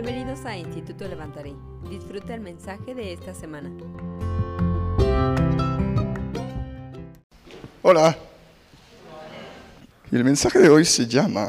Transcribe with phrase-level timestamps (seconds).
[0.00, 1.56] Bienvenidos a Instituto Levantaré.
[1.90, 3.68] Disfruta el mensaje de esta semana.
[7.82, 8.16] Hola.
[10.12, 11.48] Y el mensaje de hoy se llama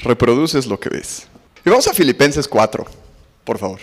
[0.00, 1.28] Reproduces lo que ves.
[1.64, 2.86] Y vamos a Filipenses 4,
[3.44, 3.78] por favor.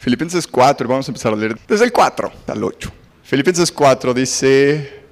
[0.00, 2.90] Filipenses 4, y vamos a empezar a leer desde el 4 al 8.
[3.22, 5.04] Filipenses 4 dice,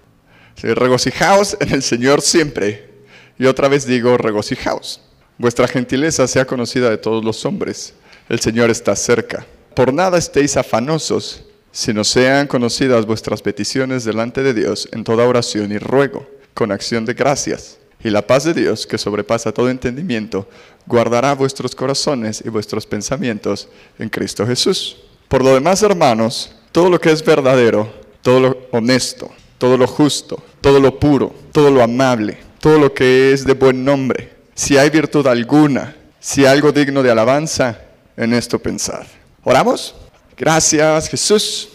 [0.61, 3.05] regocijaos en el Señor siempre.
[3.39, 5.06] Y otra vez digo, regocijaos.
[5.39, 7.93] Vuestra gentileza sea conocida de todos los hombres.
[8.29, 9.47] El Señor está cerca.
[9.75, 15.73] Por nada estéis afanosos, sino sean conocidas vuestras peticiones delante de Dios en toda oración
[15.73, 17.77] y ruego, con acción de gracias.
[18.03, 20.49] Y la paz de Dios, que sobrepasa todo entendimiento,
[20.87, 24.97] guardará vuestros corazones y vuestros pensamientos en Cristo Jesús.
[25.29, 27.93] Por lo demás, hermanos, todo lo que es verdadero,
[28.23, 33.33] todo lo honesto, todo lo justo, todo lo puro, todo lo amable, todo lo que
[33.33, 37.79] es de buen nombre, si hay virtud alguna, si hay algo digno de alabanza,
[38.17, 39.07] en esto pensar.
[39.45, 39.95] ¿Oramos?
[40.37, 41.69] Gracias Jesús.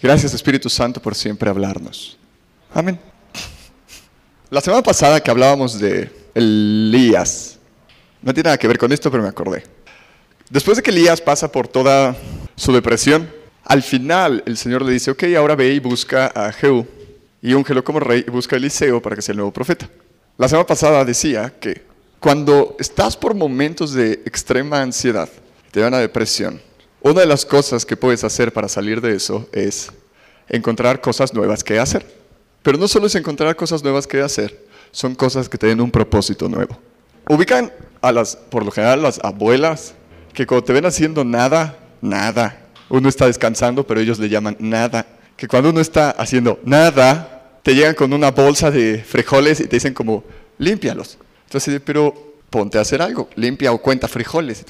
[0.00, 2.16] Gracias Espíritu Santo por siempre hablarnos.
[2.72, 2.98] Amén.
[4.50, 7.58] La semana pasada que hablábamos de Elías,
[8.22, 9.64] no tiene nada que ver con esto, pero me acordé.
[10.48, 12.16] Después de que Elías pasa por toda
[12.54, 13.28] su depresión,
[13.64, 16.86] al final el Señor le dice, ok, ahora ve y busca a Jehú
[17.42, 19.88] y úngelo como rey y busca a Eliseo para que sea el nuevo profeta.
[20.38, 21.87] La semana pasada decía que
[22.20, 25.28] cuando estás por momentos de extrema ansiedad,
[25.70, 26.60] te da una depresión,
[27.00, 29.90] una de las cosas que puedes hacer para salir de eso es
[30.48, 32.04] encontrar cosas nuevas que hacer.
[32.62, 35.90] Pero no solo es encontrar cosas nuevas que hacer, son cosas que te den un
[35.90, 36.76] propósito nuevo.
[37.28, 39.94] Ubican a las, por lo general, las abuelas
[40.34, 45.06] que cuando te ven haciendo nada, nada, uno está descansando, pero ellos le llaman nada.
[45.36, 49.76] Que cuando uno está haciendo nada, te llegan con una bolsa de frijoles y te
[49.76, 50.24] dicen como,
[50.58, 51.18] límpialos.
[51.48, 54.66] Entonces, pero ponte a hacer algo, limpia o cuenta frijoles.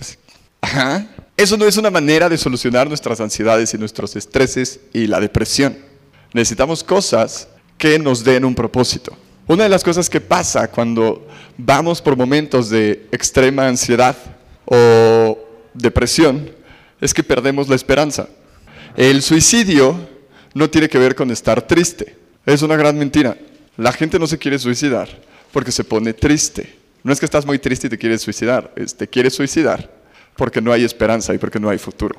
[1.37, 5.77] Eso no es una manera de solucionar nuestras ansiedades y nuestros estreses y la depresión.
[6.33, 9.17] Necesitamos cosas que nos den un propósito.
[9.49, 11.27] Una de las cosas que pasa cuando
[11.57, 14.17] vamos por momentos de extrema ansiedad
[14.65, 15.37] o
[15.75, 16.49] depresión
[17.01, 18.29] es que perdemos la esperanza.
[18.97, 19.97] El suicidio
[20.55, 22.15] no tiene que ver con estar triste.
[22.47, 23.37] Es una gran mentira.
[23.77, 26.77] La gente no se quiere suicidar porque se pone triste.
[27.03, 29.91] No es que estás muy triste y te quieres suicidar, te quieres suicidar
[30.37, 32.17] porque no hay esperanza y porque no hay futuro.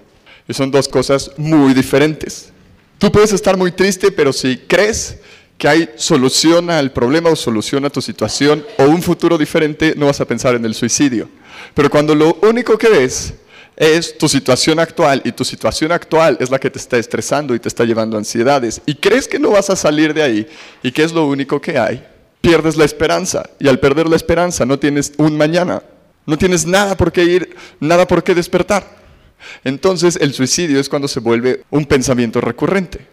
[0.48, 2.52] Y son dos cosas muy diferentes.
[2.98, 5.18] Tú puedes estar muy triste, pero si crees
[5.58, 10.08] que hay solución al problema o solución a tu situación o un futuro diferente, no
[10.08, 11.30] vas a pensar en el suicidio.
[11.74, 13.34] Pero cuando lo único que ves
[13.76, 17.60] es tu situación actual y tu situación actual es la que te está estresando y
[17.60, 20.48] te está llevando ansiedades y crees que no vas a salir de ahí
[20.84, 22.06] y que es lo único que hay,
[22.42, 25.84] pierdes la esperanza y al perder la esperanza no tienes un mañana,
[26.26, 29.00] no tienes nada por qué ir, nada por qué despertar.
[29.64, 33.06] Entonces el suicidio es cuando se vuelve un pensamiento recurrente.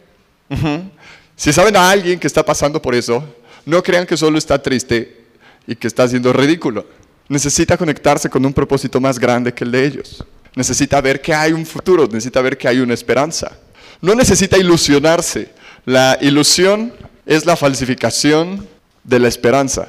[1.35, 3.25] Si saben a alguien que está pasando por eso,
[3.65, 5.25] no crean que solo está triste
[5.67, 6.87] y que está haciendo ridículo.
[7.29, 10.25] Necesita conectarse con un propósito más grande que el de ellos.
[10.55, 13.59] Necesita ver que hay un futuro, necesita ver que hay una esperanza.
[14.01, 15.51] No necesita ilusionarse.
[15.85, 16.93] La ilusión
[17.27, 18.67] es la falsificación
[19.07, 19.89] de la esperanza.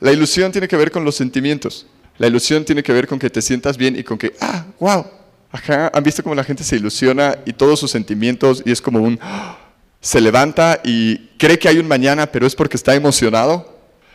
[0.00, 1.86] La ilusión tiene que ver con los sentimientos.
[2.18, 5.06] La ilusión tiene que ver con que te sientas bien y con que, ah, wow.
[5.52, 9.00] Ajá, han visto cómo la gente se ilusiona y todos sus sentimientos y es como
[9.00, 9.20] un,
[10.00, 13.72] se levanta y cree que hay un mañana, pero es porque está emocionado.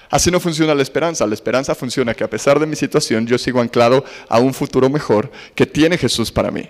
[0.10, 1.26] Así no funciona la esperanza.
[1.28, 4.90] La esperanza funciona que a pesar de mi situación yo sigo anclado a un futuro
[4.90, 6.68] mejor que tiene Jesús para mí.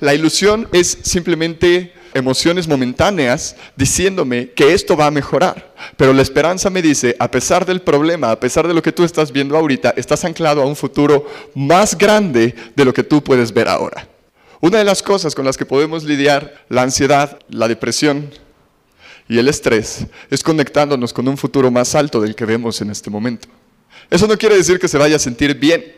[0.00, 5.74] La ilusión es simplemente emociones momentáneas diciéndome que esto va a mejorar.
[5.96, 9.04] Pero la esperanza me dice, a pesar del problema, a pesar de lo que tú
[9.04, 13.52] estás viendo ahorita, estás anclado a un futuro más grande de lo que tú puedes
[13.52, 14.08] ver ahora.
[14.60, 18.30] Una de las cosas con las que podemos lidiar la ansiedad, la depresión
[19.28, 23.10] y el estrés es conectándonos con un futuro más alto del que vemos en este
[23.10, 23.48] momento.
[24.10, 25.94] Eso no quiere decir que se vaya a sentir bien.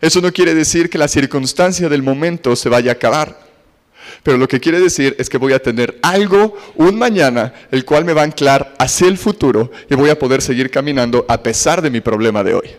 [0.00, 3.51] Eso no quiere decir que la circunstancia del momento se vaya a acabar.
[4.22, 8.04] Pero lo que quiere decir es que voy a tener algo, un mañana, el cual
[8.04, 11.82] me va a anclar hacia el futuro y voy a poder seguir caminando a pesar
[11.82, 12.70] de mi problema de hoy.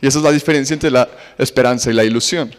[0.00, 1.08] Y esa es la diferencia entre la
[1.38, 2.54] esperanza y la ilusión.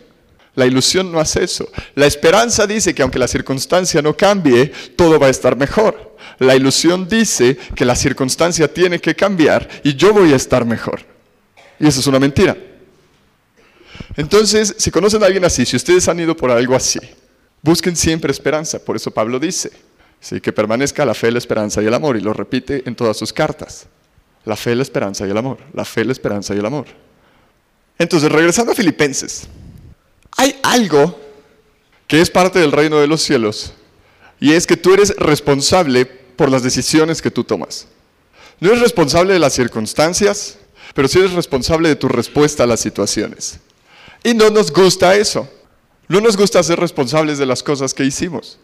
[0.55, 1.69] La ilusión no hace eso.
[1.95, 6.17] La esperanza dice que aunque la circunstancia no cambie, todo va a estar mejor.
[6.39, 11.01] La ilusión dice que la circunstancia tiene que cambiar y yo voy a estar mejor.
[11.79, 12.57] Y eso es una mentira.
[14.17, 16.99] Entonces, si conocen a alguien así, si ustedes han ido por algo así,
[17.61, 19.71] Busquen siempre esperanza, por eso Pablo dice,
[20.19, 23.17] sí, que permanezca la fe, la esperanza y el amor, y lo repite en todas
[23.17, 23.87] sus cartas.
[24.45, 26.87] La fe, la esperanza y el amor, la fe, la esperanza y el amor.
[27.99, 29.47] Entonces, regresando a Filipenses,
[30.37, 31.19] Hay algo
[32.07, 33.73] que es parte del reino de los cielos
[34.39, 37.87] y es que tú eres responsable por las decisiones que tú tomas.
[38.59, 40.57] No eres responsable de las circunstancias,
[40.95, 43.59] pero sí eres responsable de tu respuesta a las situaciones.
[44.23, 45.47] Y no nos gusta eso.
[46.07, 48.59] No nos gusta ser responsables de las cosas que hicimos.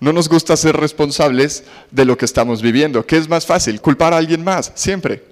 [0.00, 3.06] No nos gusta ser responsables de lo que estamos viviendo.
[3.06, 3.80] ¿Qué es más fácil?
[3.80, 5.22] Culpar a alguien más, siempre.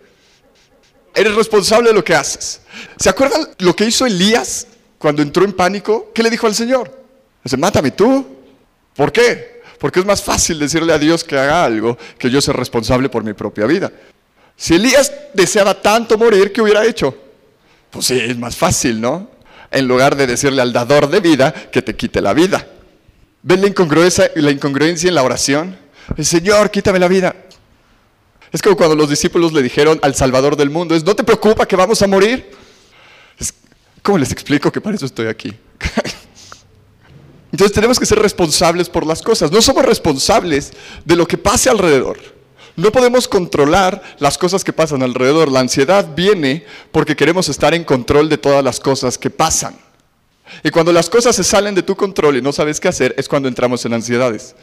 [1.14, 2.60] Eres responsable de lo que haces.
[2.98, 4.66] ¿Se acuerdan lo que hizo Elías
[4.98, 6.10] cuando entró en pánico?
[6.14, 6.96] ¿Qué le dijo al Señor?
[7.42, 8.26] Dice, mátame tú.
[8.94, 9.62] ¿Por qué?
[9.78, 13.24] Porque es más fácil decirle a Dios que haga algo que yo ser responsable por
[13.24, 13.90] mi propia vida.
[14.56, 17.16] Si Elías deseaba tanto morir, ¿qué hubiera hecho?
[17.90, 19.30] Pues sí, es más fácil, ¿no?
[19.70, 22.66] En lugar de decirle al dador de vida que te quite la vida.
[23.42, 25.78] ¿Ven la incongruencia, la incongruencia en la oración?
[26.16, 27.34] El Señor, quítame la vida.
[28.50, 31.66] Es como cuando los discípulos le dijeron al Salvador del mundo, es, ¿no te preocupa
[31.66, 32.50] que vamos a morir?
[34.02, 35.52] ¿Cómo les explico que para eso estoy aquí?
[37.52, 39.50] Entonces tenemos que ser responsables por las cosas.
[39.50, 40.72] No somos responsables
[41.04, 42.18] de lo que pase alrededor.
[42.78, 45.50] No podemos controlar las cosas que pasan alrededor.
[45.50, 49.76] La ansiedad viene porque queremos estar en control de todas las cosas que pasan.
[50.62, 53.28] Y cuando las cosas se salen de tu control y no sabes qué hacer, es
[53.28, 54.54] cuando entramos en ansiedades.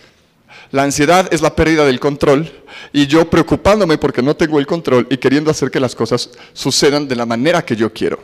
[0.71, 2.49] La ansiedad es la pérdida del control
[2.93, 7.09] y yo preocupándome porque no tengo el control y queriendo hacer que las cosas sucedan
[7.09, 8.23] de la manera que yo quiero.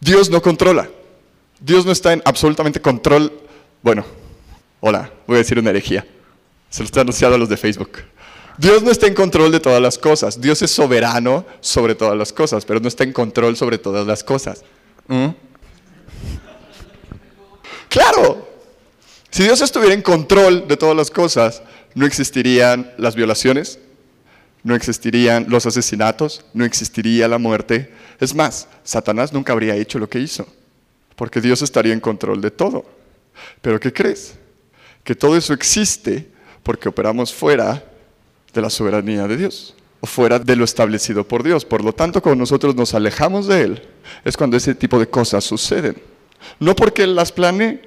[0.00, 0.90] Dios no controla.
[1.60, 3.32] Dios no está en absolutamente control.
[3.82, 4.04] Bueno,
[4.80, 6.04] hola, voy a decir una herejía.
[6.70, 8.13] Se lo está anunciando a los de Facebook.
[8.56, 10.40] Dios no está en control de todas las cosas.
[10.40, 14.22] Dios es soberano sobre todas las cosas, pero no está en control sobre todas las
[14.22, 14.62] cosas.
[15.08, 15.28] ¿Mm?
[17.88, 18.48] Claro,
[19.30, 21.62] si Dios estuviera en control de todas las cosas,
[21.94, 23.78] no existirían las violaciones,
[24.62, 27.92] no existirían los asesinatos, no existiría la muerte.
[28.20, 30.46] Es más, Satanás nunca habría hecho lo que hizo,
[31.16, 32.84] porque Dios estaría en control de todo.
[33.60, 34.34] Pero ¿qué crees?
[35.02, 36.28] Que todo eso existe
[36.62, 37.84] porque operamos fuera
[38.54, 41.64] de la soberanía de Dios o fuera de lo establecido por Dios.
[41.64, 43.82] Por lo tanto, cuando nosotros nos alejamos de Él,
[44.24, 45.96] es cuando ese tipo de cosas suceden.
[46.60, 47.80] No porque Él las planee,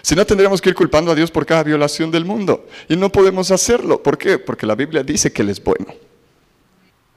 [0.00, 2.66] si no tendríamos que ir culpando a Dios por cada violación del mundo.
[2.88, 4.02] Y no podemos hacerlo.
[4.02, 4.38] ¿Por qué?
[4.38, 5.86] Porque la Biblia dice que Él es bueno.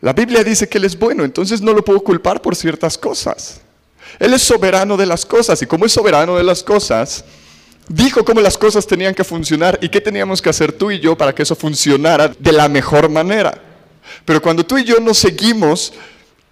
[0.02, 3.62] La Biblia dice que Él es bueno, entonces no lo puedo culpar por ciertas cosas.
[4.20, 7.26] Él es soberano de las cosas y como es soberano de las cosas,
[7.88, 11.18] dijo cómo las cosas tenían que funcionar y qué teníamos que hacer tú y yo
[11.18, 13.62] para que eso funcionara de la mejor manera.
[14.24, 15.94] Pero cuando tú y yo no seguimos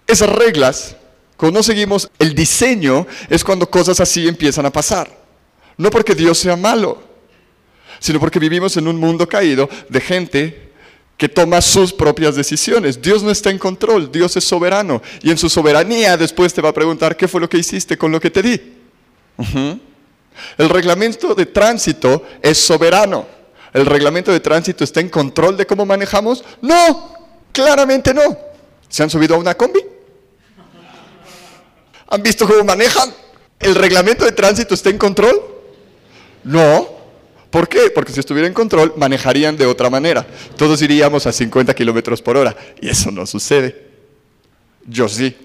[0.06, 0.96] esas reglas,
[1.36, 5.10] cuando no seguimos el diseño, es cuando cosas así empiezan a pasar.
[5.76, 7.02] No porque Dios sea malo,
[7.98, 10.72] sino porque vivimos en un mundo caído de gente
[11.16, 13.00] que toma sus propias decisiones.
[13.00, 15.00] Dios no está en control, Dios es soberano.
[15.22, 18.12] Y en su soberanía después te va a preguntar, ¿qué fue lo que hiciste con
[18.12, 18.60] lo que te di?
[20.58, 23.26] El reglamento de tránsito es soberano.
[23.72, 26.44] ¿El reglamento de tránsito está en control de cómo manejamos?
[26.62, 27.14] No,
[27.52, 28.22] claramente no.
[28.88, 29.80] ¿Se han subido a una combi?
[32.08, 33.12] ¿Han visto cómo manejan?
[33.58, 35.42] ¿El reglamento de tránsito está en control?
[36.44, 36.88] No.
[37.50, 37.90] ¿Por qué?
[37.90, 40.26] Porque si estuviera en control, manejarían de otra manera.
[40.56, 42.56] Todos iríamos a 50 kilómetros por hora.
[42.80, 43.90] Y eso no sucede.
[44.86, 45.36] Yo sí,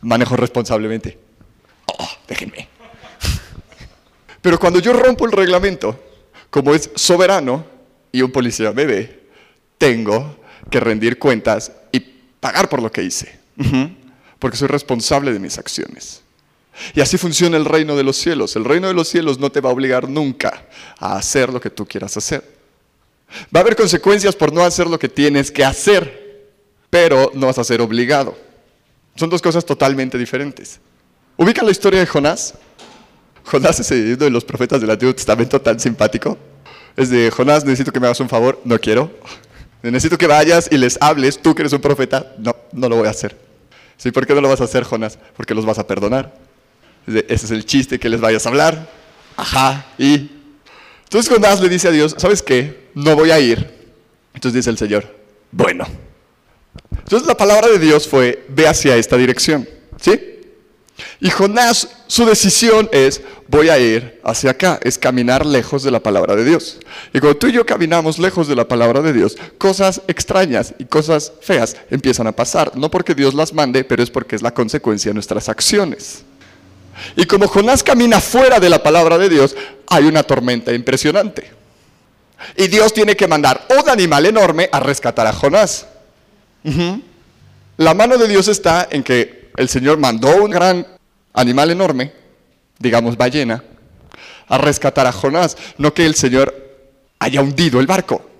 [0.00, 1.18] manejo responsablemente.
[1.86, 2.73] Oh, déjenme.
[4.44, 5.98] Pero cuando yo rompo el reglamento,
[6.50, 7.64] como es soberano
[8.12, 9.22] y un policía me ve,
[9.78, 10.36] tengo
[10.70, 13.38] que rendir cuentas y pagar por lo que hice.
[14.38, 16.20] Porque soy responsable de mis acciones.
[16.92, 18.54] Y así funciona el reino de los cielos.
[18.54, 20.66] El reino de los cielos no te va a obligar nunca
[20.98, 22.44] a hacer lo que tú quieras hacer.
[23.44, 26.50] Va a haber consecuencias por no hacer lo que tienes que hacer,
[26.90, 28.36] pero no vas a ser obligado.
[29.16, 30.80] Son dos cosas totalmente diferentes.
[31.38, 32.52] ¿Ubica la historia de Jonás?
[33.44, 36.38] Jonás es uno de los profetas del Antiguo Testamento tan simpático.
[36.96, 39.10] Es de, Jonás, necesito que me hagas un favor, no quiero.
[39.82, 43.06] Necesito que vayas y les hables, tú que eres un profeta, no, no lo voy
[43.06, 43.36] a hacer.
[43.96, 44.10] ¿Sí?
[44.10, 45.18] ¿Por qué no lo vas a hacer, Jonás?
[45.36, 46.34] Porque los vas a perdonar.
[47.06, 48.88] Ese es el chiste que les vayas a hablar.
[49.36, 49.86] Ajá.
[49.98, 50.30] Y
[51.04, 52.88] entonces Jonás le dice a Dios, ¿sabes qué?
[52.94, 53.72] No voy a ir.
[54.32, 55.14] Entonces dice el Señor,
[55.52, 55.86] bueno.
[56.98, 59.68] Entonces la palabra de Dios fue, ve hacia esta dirección.
[60.00, 60.33] ¿Sí?
[61.24, 66.00] Y Jonás, su decisión es, voy a ir hacia acá, es caminar lejos de la
[66.00, 66.76] palabra de Dios.
[67.14, 70.84] Y cuando tú y yo caminamos lejos de la palabra de Dios, cosas extrañas y
[70.84, 72.76] cosas feas empiezan a pasar.
[72.76, 76.24] No porque Dios las mande, pero es porque es la consecuencia de nuestras acciones.
[77.16, 81.50] Y como Jonás camina fuera de la palabra de Dios, hay una tormenta impresionante.
[82.54, 85.86] Y Dios tiene que mandar un animal enorme a rescatar a Jonás.
[87.78, 90.93] La mano de Dios está en que el Señor mandó un gran
[91.34, 92.24] animal enorme
[92.78, 93.62] digamos ballena,
[94.46, 96.54] a rescatar a Jonás, no que el Señor
[97.18, 98.30] haya hundido el barco.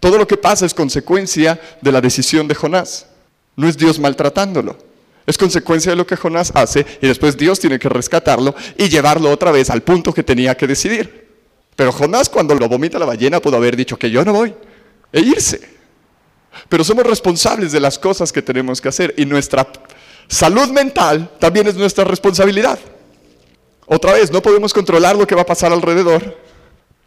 [0.00, 3.06] Todo lo que pasa es consecuencia de la decisión de Jonás.
[3.56, 4.76] No es Dios maltratándolo.
[5.26, 9.30] Es consecuencia de lo que Jonás hace y después Dios tiene que rescatarlo y llevarlo
[9.30, 11.28] otra vez al punto que tenía que decidir.
[11.76, 14.54] Pero Jonás cuando lo vomita la ballena pudo haber dicho que yo no voy
[15.12, 15.60] e irse.
[16.68, 19.66] Pero somos responsables de las cosas que tenemos que hacer y nuestra
[20.28, 22.78] salud mental también es nuestra responsabilidad.
[23.86, 26.38] Otra vez, no podemos controlar lo que va a pasar alrededor,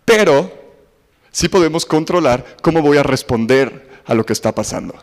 [0.03, 0.51] pero
[1.31, 4.95] sí podemos controlar cómo voy a responder a lo que está pasando.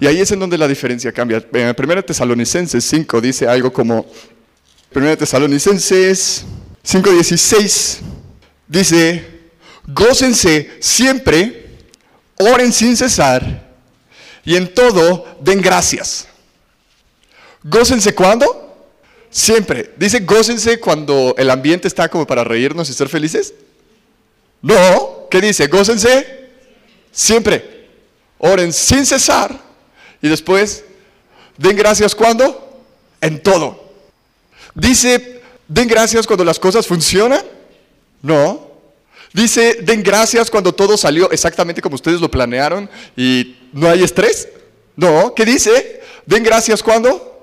[0.00, 1.44] Y ahí es en donde la diferencia cambia.
[1.52, 4.06] En 1 Tesalonicenses 5 dice algo como,
[4.94, 6.44] 1 Tesalonicenses
[6.84, 7.98] 5:16
[8.68, 9.26] dice,
[9.86, 11.66] gócense siempre,
[12.38, 13.74] oren sin cesar
[14.44, 16.28] y en todo den gracias.
[17.68, 18.76] ¿Gócense cuándo?
[19.28, 19.92] Siempre.
[19.96, 23.54] Dice gócense cuando el ambiente está como para reírnos y ser felices.
[24.62, 25.66] No, ¿qué dice?
[25.66, 26.48] Gócense
[27.10, 27.88] siempre.
[28.38, 29.58] Oren sin cesar
[30.22, 30.84] y después,
[31.56, 32.84] den gracias cuando?
[33.20, 33.92] En todo.
[34.74, 37.44] Dice, den gracias cuando las cosas funcionan.
[38.22, 38.70] No.
[39.32, 44.48] Dice, den gracias cuando todo salió exactamente como ustedes lo planearon y no hay estrés.
[44.94, 45.34] No.
[45.34, 46.02] ¿Qué dice?
[46.26, 47.35] Den gracias cuando?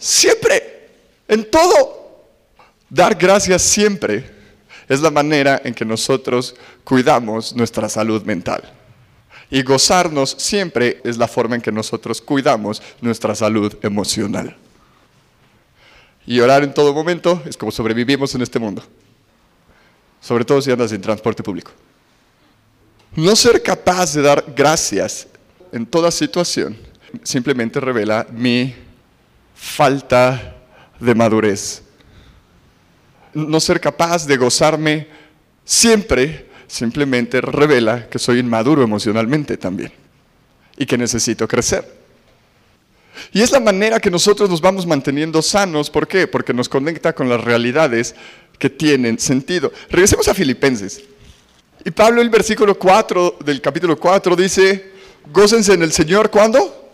[0.00, 0.88] Siempre.
[1.28, 2.00] En todo.
[2.88, 4.28] Dar gracias siempre
[4.88, 8.62] es la manera en que nosotros cuidamos nuestra salud mental.
[9.48, 14.56] Y gozarnos siempre es la forma en que nosotros cuidamos nuestra salud emocional.
[16.26, 18.82] Y orar en todo momento es como sobrevivimos en este mundo.
[20.20, 21.70] Sobre todo si andas en transporte público.
[23.14, 25.28] No ser capaz de dar gracias
[25.72, 26.76] en toda situación
[27.22, 28.74] simplemente revela mi
[29.60, 30.56] falta
[30.98, 31.82] de madurez.
[33.34, 35.06] No ser capaz de gozarme
[35.64, 39.92] siempre simplemente revela que soy inmaduro emocionalmente también
[40.76, 42.00] y que necesito crecer.
[43.32, 45.90] Y es la manera que nosotros nos vamos manteniendo sanos.
[45.90, 46.26] ¿Por qué?
[46.26, 48.14] Porque nos conecta con las realidades
[48.58, 49.72] que tienen sentido.
[49.90, 51.02] Regresemos a Filipenses.
[51.84, 54.92] Y Pablo, el versículo 4 del capítulo 4 dice,
[55.30, 56.92] gócense en el Señor, ¿cuándo?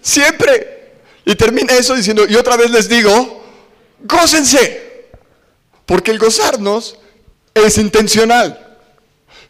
[0.00, 0.81] Siempre.
[1.24, 3.44] Y termina eso diciendo, y otra vez les digo,
[4.00, 5.06] gócense.
[5.86, 6.98] Porque el gozarnos
[7.54, 8.78] es intencional.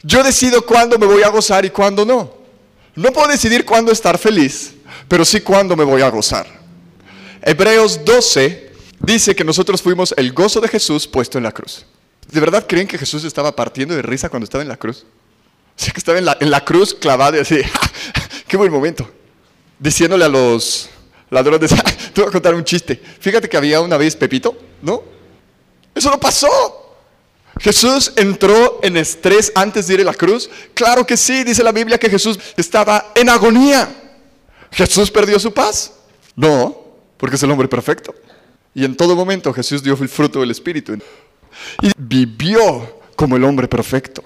[0.02, 2.34] Yo decido cuándo me voy a gozar y cuándo no.
[2.94, 4.74] No puedo decidir cuándo estar feliz,
[5.08, 6.46] pero sí cuándo me voy a gozar.
[7.40, 11.86] Hebreos 12 dice que nosotros fuimos el gozo de Jesús puesto en la cruz.
[12.30, 15.04] ¿De verdad creen que Jesús estaba partiendo de risa cuando estaba en la cruz?
[15.76, 17.58] O sea, que estaba en la, en la cruz clavado y así,
[18.46, 19.10] qué buen momento.
[19.78, 20.88] Diciéndole a los
[21.32, 21.70] ladrones,
[22.12, 23.00] te voy a contar un chiste.
[23.18, 25.02] Fíjate que había una vez Pepito, ¿no?
[25.94, 26.48] Eso no pasó.
[27.58, 30.48] ¿Jesús entró en estrés antes de ir a la cruz?
[30.74, 33.88] Claro que sí, dice la Biblia que Jesús estaba en agonía.
[34.70, 35.92] ¿Jesús perdió su paz?
[36.34, 36.76] No,
[37.16, 38.14] porque es el hombre perfecto.
[38.74, 40.98] Y en todo momento Jesús dio el fruto del Espíritu.
[41.82, 44.22] Y vivió como el hombre perfecto.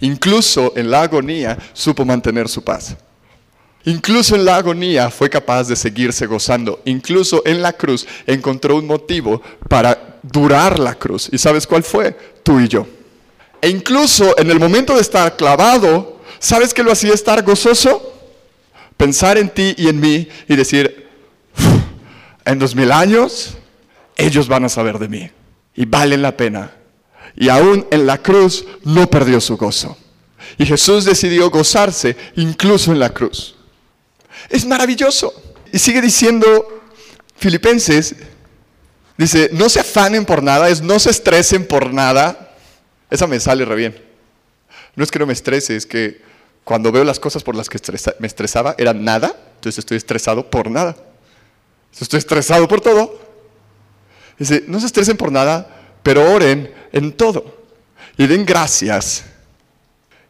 [0.00, 2.96] Incluso en la agonía supo mantener su paz.
[3.86, 6.80] Incluso en la agonía fue capaz de seguirse gozando.
[6.86, 11.28] Incluso en la cruz encontró un motivo para durar la cruz.
[11.30, 12.16] ¿Y sabes cuál fue?
[12.42, 12.86] Tú y yo.
[13.60, 18.12] E incluso en el momento de estar clavado, ¿sabes qué lo hacía estar gozoso?
[18.96, 21.08] Pensar en ti y en mí y decir,
[22.44, 23.56] en dos mil años,
[24.16, 25.30] ellos van a saber de mí.
[25.76, 26.72] Y valen la pena.
[27.36, 29.98] Y aún en la cruz no perdió su gozo.
[30.56, 33.56] Y Jesús decidió gozarse incluso en la cruz.
[34.48, 35.32] Es maravilloso.
[35.72, 36.82] Y sigue diciendo
[37.36, 38.14] Filipenses,
[39.16, 42.54] dice, no se afanen por nada, es no se estresen por nada.
[43.10, 44.04] Esa me sale re bien.
[44.96, 46.22] No es que no me estrese, es que
[46.62, 47.78] cuando veo las cosas por las que
[48.18, 50.96] me estresaba eran nada, entonces estoy estresado por nada.
[51.98, 53.20] Estoy estresado por todo.
[54.38, 55.68] Dice, no se estresen por nada,
[56.02, 57.64] pero oren en todo.
[58.16, 59.24] Y den gracias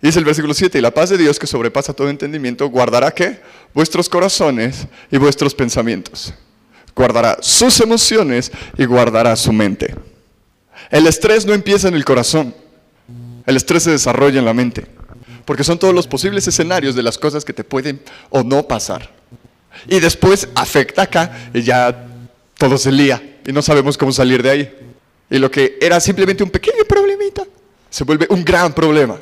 [0.00, 3.40] Dice el versículo 7, y la paz de Dios que sobrepasa todo entendimiento, guardará qué?
[3.72, 6.34] Vuestros corazones y vuestros pensamientos.
[6.94, 9.94] Guardará sus emociones y guardará su mente.
[10.90, 12.54] El estrés no empieza en el corazón.
[13.46, 14.86] El estrés se desarrolla en la mente.
[15.44, 19.10] Porque son todos los posibles escenarios de las cosas que te pueden o no pasar.
[19.88, 22.06] Y después afecta acá y ya
[22.56, 24.74] todo se lía y no sabemos cómo salir de ahí.
[25.30, 27.42] Y lo que era simplemente un pequeño problemita
[27.90, 29.18] se vuelve un gran problema.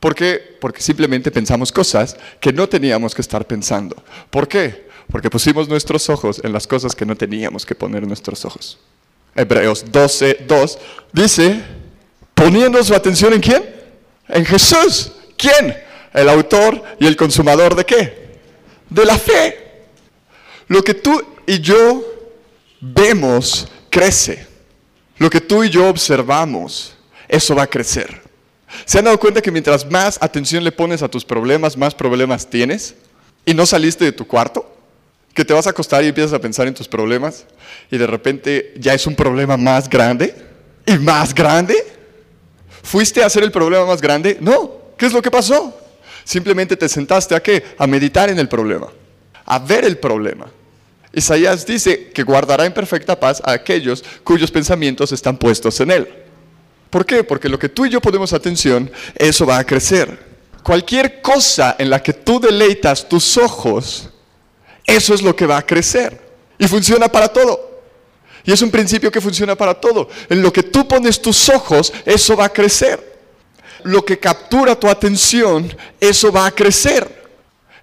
[0.00, 0.56] ¿Por qué?
[0.60, 3.96] Porque simplemente pensamos cosas que no teníamos que estar pensando.
[4.30, 4.86] ¿Por qué?
[5.10, 8.78] Porque pusimos nuestros ojos en las cosas que no teníamos que poner nuestros ojos.
[9.34, 10.78] Hebreos 12, 2,
[11.12, 11.62] dice,
[12.34, 13.74] poniendo su atención en quién?
[14.28, 15.12] En Jesús.
[15.36, 15.76] ¿Quién?
[16.12, 18.38] El autor y el consumador de qué?
[18.88, 19.84] De la fe.
[20.68, 22.02] Lo que tú y yo
[22.80, 24.46] vemos crece.
[25.18, 26.94] Lo que tú y yo observamos,
[27.28, 28.25] eso va a crecer.
[28.84, 32.48] ¿Se han dado cuenta que mientras más atención le pones a tus problemas, más problemas
[32.48, 32.94] tienes?
[33.44, 34.72] ¿Y no saliste de tu cuarto?
[35.34, 37.44] Que te vas a acostar y empiezas a pensar en tus problemas
[37.90, 40.34] y de repente ya es un problema más grande
[40.84, 41.76] y más grande.
[42.82, 44.38] ¿Fuiste a hacer el problema más grande?
[44.40, 44.86] No.
[44.96, 45.78] ¿Qué es lo que pasó?
[46.24, 47.64] Simplemente te sentaste a qué?
[47.78, 48.88] A meditar en el problema,
[49.44, 50.46] a ver el problema.
[51.12, 56.25] Isaías dice que guardará en perfecta paz a aquellos cuyos pensamientos están puestos en él.
[56.90, 57.24] ¿Por qué?
[57.24, 60.18] Porque lo que tú y yo ponemos atención, eso va a crecer.
[60.62, 64.10] Cualquier cosa en la que tú deleitas tus ojos,
[64.84, 66.20] eso es lo que va a crecer.
[66.58, 67.82] Y funciona para todo.
[68.44, 70.08] Y es un principio que funciona para todo.
[70.28, 73.16] En lo que tú pones tus ojos, eso va a crecer.
[73.82, 77.15] Lo que captura tu atención, eso va a crecer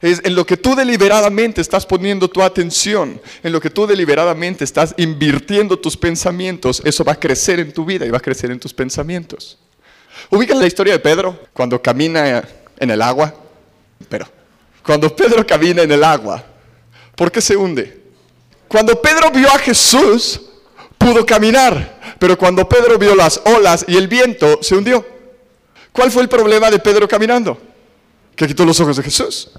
[0.03, 4.65] es en lo que tú deliberadamente estás poniendo tu atención, en lo que tú deliberadamente
[4.65, 8.51] estás invirtiendo tus pensamientos, eso va a crecer en tu vida y va a crecer
[8.51, 9.57] en tus pensamientos.
[10.29, 12.43] Ubican la historia de Pedro cuando camina
[12.77, 13.33] en el agua,
[14.09, 14.27] pero
[14.85, 16.43] cuando Pedro camina en el agua,
[17.15, 18.01] ¿por qué se hunde?
[18.67, 20.41] Cuando Pedro vio a Jesús,
[20.97, 25.05] pudo caminar, pero cuando Pedro vio las olas y el viento, se hundió.
[25.93, 27.57] ¿Cuál fue el problema de Pedro caminando?
[28.35, 29.49] Que quitó los ojos de Jesús.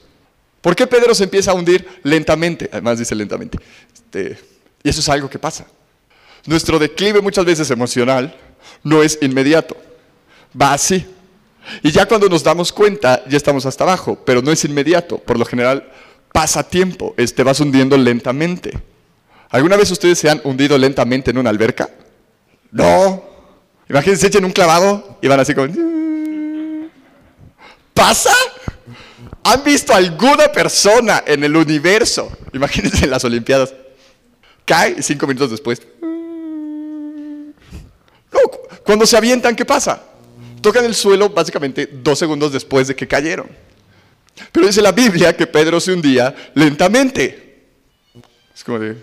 [0.64, 2.70] ¿Por qué Pedro se empieza a hundir lentamente?
[2.72, 3.58] Además dice lentamente.
[3.92, 4.38] Este,
[4.82, 5.66] y eso es algo que pasa.
[6.46, 8.34] Nuestro declive muchas veces emocional
[8.82, 9.76] no es inmediato.
[10.58, 11.06] Va así.
[11.82, 15.18] Y ya cuando nos damos cuenta, ya estamos hasta abajo, pero no es inmediato.
[15.18, 15.86] Por lo general
[16.32, 18.72] pasa tiempo, te este, vas hundiendo lentamente.
[19.50, 21.90] ¿Alguna vez ustedes se han hundido lentamente en una alberca?
[22.70, 23.22] No.
[23.90, 25.68] Imagínense, echen un clavado y van así como...
[27.92, 28.32] ¿Pasa?
[29.44, 32.32] ¿Han visto alguna persona en el universo?
[32.52, 33.74] Imagínense en las Olimpiadas.
[34.64, 35.82] Cae cinco minutos después.
[38.32, 38.40] No,
[38.84, 40.02] cuando se avientan, ¿qué pasa?
[40.62, 43.46] Tocan el suelo básicamente dos segundos después de que cayeron.
[44.50, 47.66] Pero dice la Biblia que Pedro se hundía lentamente.
[48.54, 48.96] Es como de...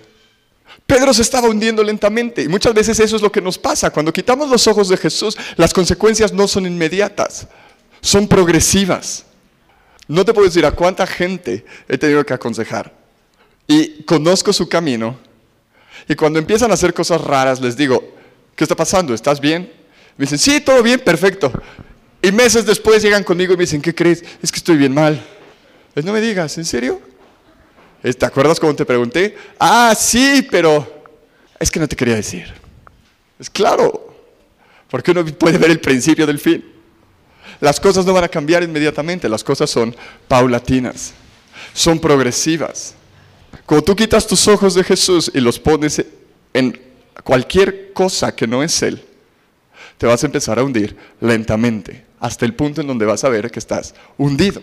[0.88, 3.92] Pedro se estaba hundiendo lentamente y muchas veces eso es lo que nos pasa.
[3.92, 7.48] Cuando quitamos los ojos de Jesús, las consecuencias no son inmediatas,
[8.02, 9.26] son progresivas.
[10.12, 12.94] No te puedo decir a cuánta gente he tenido que aconsejar.
[13.66, 15.18] Y conozco su camino.
[16.06, 18.14] Y cuando empiezan a hacer cosas raras, les digo,
[18.54, 19.14] ¿qué está pasando?
[19.14, 19.72] ¿Estás bien?
[20.18, 21.50] Me dicen, sí, todo bien, perfecto.
[22.22, 24.22] Y meses después llegan conmigo y me dicen, ¿qué crees?
[24.44, 25.26] Es que estoy bien mal.
[25.94, 27.00] Pues no me digas, ¿en serio?
[28.02, 29.38] ¿Te acuerdas cuando te pregunté?
[29.58, 31.06] Ah, sí, pero
[31.58, 32.54] es que no te quería decir.
[33.40, 34.14] Es claro,
[34.90, 36.81] porque uno puede ver el principio del fin.
[37.62, 39.96] Las cosas no van a cambiar inmediatamente, las cosas son
[40.28, 41.14] paulatinas,
[41.74, 42.96] son progresivas.
[43.68, 46.04] Cuando tú quitas tus ojos de Jesús y los pones
[46.54, 46.82] en
[47.24, 49.04] cualquier cosa que no es Él,
[50.00, 53.52] te vas a empezar a hundir lentamente, hasta el punto en donde vas a ver
[53.52, 54.62] que estás hundido.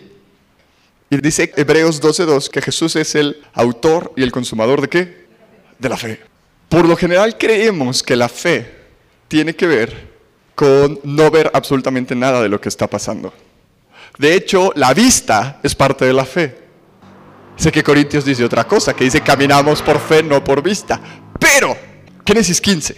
[1.09, 5.25] Y dice Hebreos 12.2 que Jesús es el autor y el consumador de qué?
[5.79, 6.19] De la fe.
[6.67, 8.75] Por lo general creemos que la fe
[9.29, 10.08] tiene que ver
[10.59, 13.33] con no ver absolutamente nada de lo que está pasando.
[14.17, 16.53] De hecho, la vista es parte de la fe.
[17.55, 20.99] Sé que Corintios dice otra cosa, que dice caminamos por fe, no por vista.
[21.39, 21.77] Pero,
[22.25, 22.93] Génesis 15.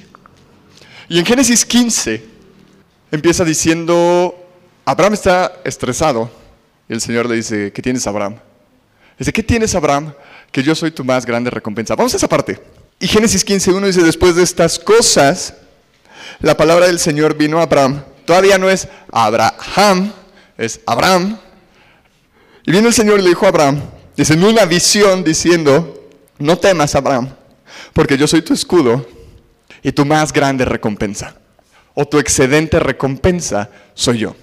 [1.10, 2.26] Y en Génesis 15
[3.12, 4.36] empieza diciendo,
[4.84, 6.32] Abraham está estresado.
[6.90, 8.38] Y el Señor le dice, ¿qué tienes Abraham?
[9.20, 10.14] Dice, ¿qué tienes Abraham?
[10.52, 11.94] Que yo soy tu más grande recompensa.
[11.94, 12.60] Vamos a esa parte.
[13.00, 15.54] Y Génesis 15.1 dice, después de estas cosas,
[16.42, 18.04] la palabra del Señor vino a Abraham.
[18.26, 20.12] Todavía no es Abraham,
[20.58, 21.38] es Abraham.
[22.66, 23.82] Y vino el Señor y le dijo a Abraham,
[24.16, 27.30] dice en una visión diciendo, no temas Abraham,
[27.94, 29.06] porque yo soy tu escudo
[29.82, 31.36] y tu más grande recompensa,
[31.94, 34.36] o tu excedente recompensa soy yo.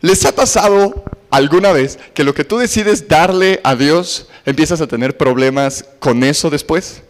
[0.00, 4.86] ¿Les ha pasado alguna vez que lo que tú decides darle a Dios, empiezas a
[4.86, 7.02] tener problemas con eso después?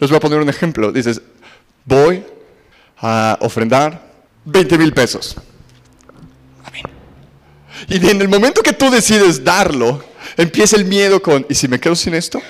[0.00, 0.90] Les voy a poner un ejemplo.
[0.90, 1.22] Dices,
[1.84, 2.24] voy
[2.98, 4.10] a ofrendar
[4.44, 5.36] 20 mil pesos.
[7.88, 10.02] Y en el momento que tú decides darlo,
[10.36, 12.40] empieza el miedo con, ¿y si me quedo sin esto?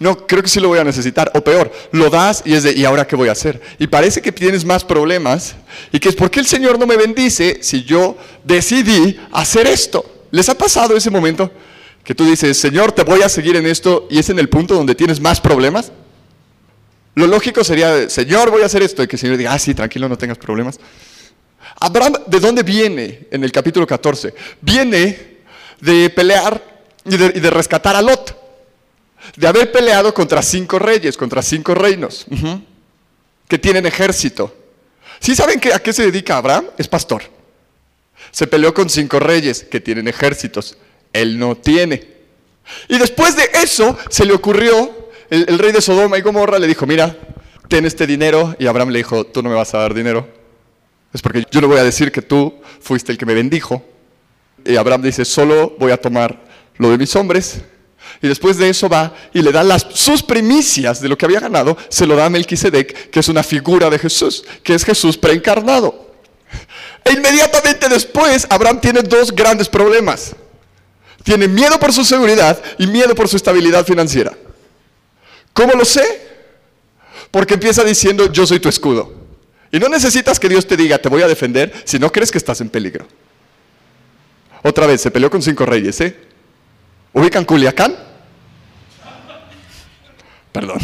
[0.00, 1.30] No, creo que sí lo voy a necesitar.
[1.34, 3.60] O peor, lo das y es de, ¿y ahora qué voy a hacer?
[3.78, 5.54] Y parece que tienes más problemas
[5.92, 10.04] y que es porque el Señor no me bendice si yo decidí hacer esto.
[10.30, 11.50] ¿Les ha pasado ese momento
[12.04, 14.74] que tú dices, Señor, te voy a seguir en esto y es en el punto
[14.74, 15.92] donde tienes más problemas?
[17.18, 19.74] Lo lógico sería, Señor, voy a hacer esto, y que el Señor diga, ah, sí,
[19.74, 20.78] tranquilo, no tengas problemas.
[21.80, 24.32] Abraham, ¿de dónde viene en el capítulo 14?
[24.60, 25.38] Viene
[25.80, 26.62] de pelear
[27.04, 28.36] y de, rescatar a Lot.
[29.34, 32.24] De haber peleado contra cinco reyes, contra cinco reinos,
[33.48, 34.54] que tienen ejército.
[35.18, 36.66] ¿Sí saben que, a qué se dedica Abraham?
[36.78, 37.24] Es pastor.
[38.30, 40.78] Se peleó con cinco reyes que tienen ejércitos.
[41.12, 42.06] Él no tiene.
[42.86, 44.97] Y después de eso se le ocurrió,
[45.30, 47.16] el, rey de Sodoma y Gomorra le dijo, mira,
[47.68, 48.56] ten este dinero.
[48.58, 50.28] Y Abraham le dijo, tú no me vas a dar dinero.
[51.12, 53.84] Es porque yo le voy a decir que tú fuiste el que me bendijo.
[54.64, 56.40] Y Abraham dice, solo voy a tomar
[56.76, 57.60] lo de mis hombres.
[58.22, 61.40] Y después de eso va y le da las, sus primicias de lo que había
[61.40, 65.16] ganado, se lo da a Melquisedec, que es una figura de Jesús, que es Jesús
[65.16, 66.08] preencarnado.
[67.04, 70.34] E inmediatamente después, Abraham tiene dos grandes problemas.
[71.22, 74.32] Tiene miedo por su seguridad y miedo por su estabilidad financiera.
[75.58, 76.20] ¿Cómo lo sé?
[77.32, 79.12] Porque empieza diciendo, yo soy tu escudo.
[79.72, 82.38] Y no necesitas que Dios te diga, te voy a defender, si no crees que
[82.38, 83.08] estás en peligro.
[84.62, 86.16] Otra vez, se peleó con cinco reyes, ¿eh?
[87.12, 87.96] ¿Ubican Culiacán?
[90.52, 90.78] Perdón.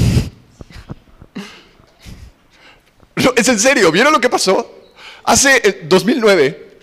[3.37, 4.91] es en serio, ¿vieron lo que pasó?
[5.23, 6.79] Hace 2009, eh,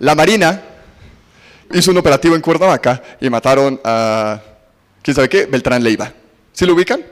[0.00, 0.62] la Marina
[1.72, 4.42] hizo un operativo en Cuernavaca y mataron a,
[5.00, 5.46] ¿quién sabe qué?
[5.46, 6.12] Beltrán Leiva.
[6.52, 7.02] ¿Sí lo ubican?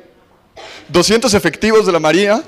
[0.88, 2.42] 200 efectivos de la Marina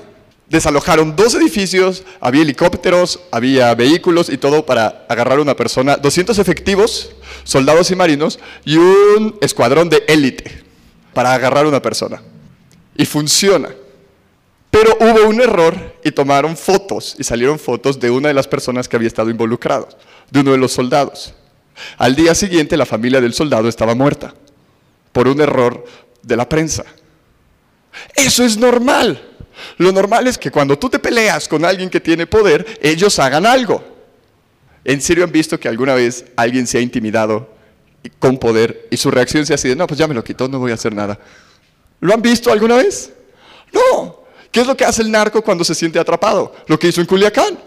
[0.51, 6.37] desalojaron dos edificios, había helicópteros, había vehículos y todo para agarrar a una persona, 200
[6.39, 7.11] efectivos,
[7.43, 10.63] soldados y marinos, y un escuadrón de élite
[11.13, 12.21] para agarrar a una persona.
[12.97, 13.69] Y funciona.
[14.69, 18.87] Pero hubo un error y tomaron fotos y salieron fotos de una de las personas
[18.87, 19.87] que había estado involucrado,
[20.29, 21.33] de uno de los soldados.
[21.97, 24.33] Al día siguiente la familia del soldado estaba muerta
[25.11, 25.85] por un error
[26.21, 26.83] de la prensa.
[28.15, 29.21] Eso es normal.
[29.77, 33.45] Lo normal es que cuando tú te peleas con alguien que tiene poder, ellos hagan
[33.45, 33.83] algo.
[34.83, 37.49] ¿En serio han visto que alguna vez alguien se ha intimidado
[38.19, 40.59] con poder y su reacción sea así de, no, pues ya me lo quitó, no
[40.59, 41.19] voy a hacer nada?
[41.99, 43.11] ¿Lo han visto alguna vez?
[43.71, 44.21] No.
[44.51, 46.53] ¿Qué es lo que hace el narco cuando se siente atrapado?
[46.67, 47.57] Lo que hizo en Culiacán.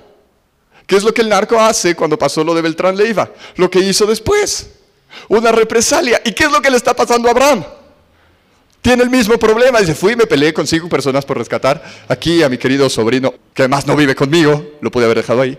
[0.87, 3.31] ¿Qué es lo que el narco hace cuando pasó lo de Beltrán Leiva?
[3.57, 4.71] Lo que hizo después.
[5.29, 6.21] Una represalia.
[6.25, 7.65] ¿Y qué es lo que le está pasando a Abraham?
[8.85, 9.81] Tiene el mismo problema.
[9.81, 13.63] Dice, fui me peleé con cinco personas por rescatar aquí a mi querido sobrino, que
[13.63, 15.59] además no vive conmigo, lo pude haber dejado ahí,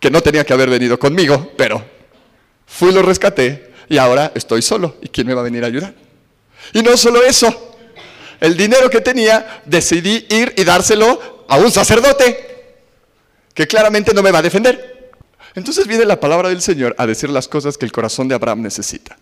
[0.00, 1.84] que no tenía que haber venido conmigo, pero
[2.64, 4.96] fui lo rescaté y ahora estoy solo.
[5.02, 5.92] ¿Y quién me va a venir a ayudar?
[6.72, 7.76] Y no solo eso,
[8.40, 12.72] el dinero que tenía decidí ir y dárselo a un sacerdote
[13.52, 15.12] que claramente no me va a defender.
[15.54, 18.62] Entonces viene la palabra del Señor a decir las cosas que el corazón de Abraham
[18.62, 19.18] necesita.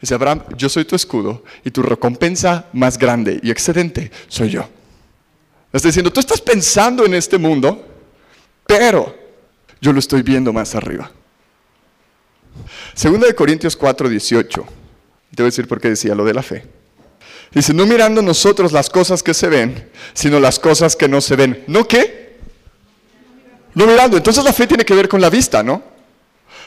[0.00, 4.68] Dice Abraham, yo soy tu escudo y tu recompensa más grande y excedente soy yo.
[5.72, 7.84] Está diciendo, tú estás pensando en este mundo,
[8.66, 9.14] pero
[9.80, 11.10] yo lo estoy viendo más arriba.
[12.94, 14.64] Segunda de Corintios 4, 18.
[15.34, 16.64] Te voy a decir por qué decía lo de la fe.
[17.52, 21.36] Dice, no mirando nosotros las cosas que se ven, sino las cosas que no se
[21.36, 21.64] ven.
[21.66, 22.38] ¿No qué?
[23.74, 24.16] No mirando.
[24.16, 25.82] Entonces la fe tiene que ver con la vista, ¿no?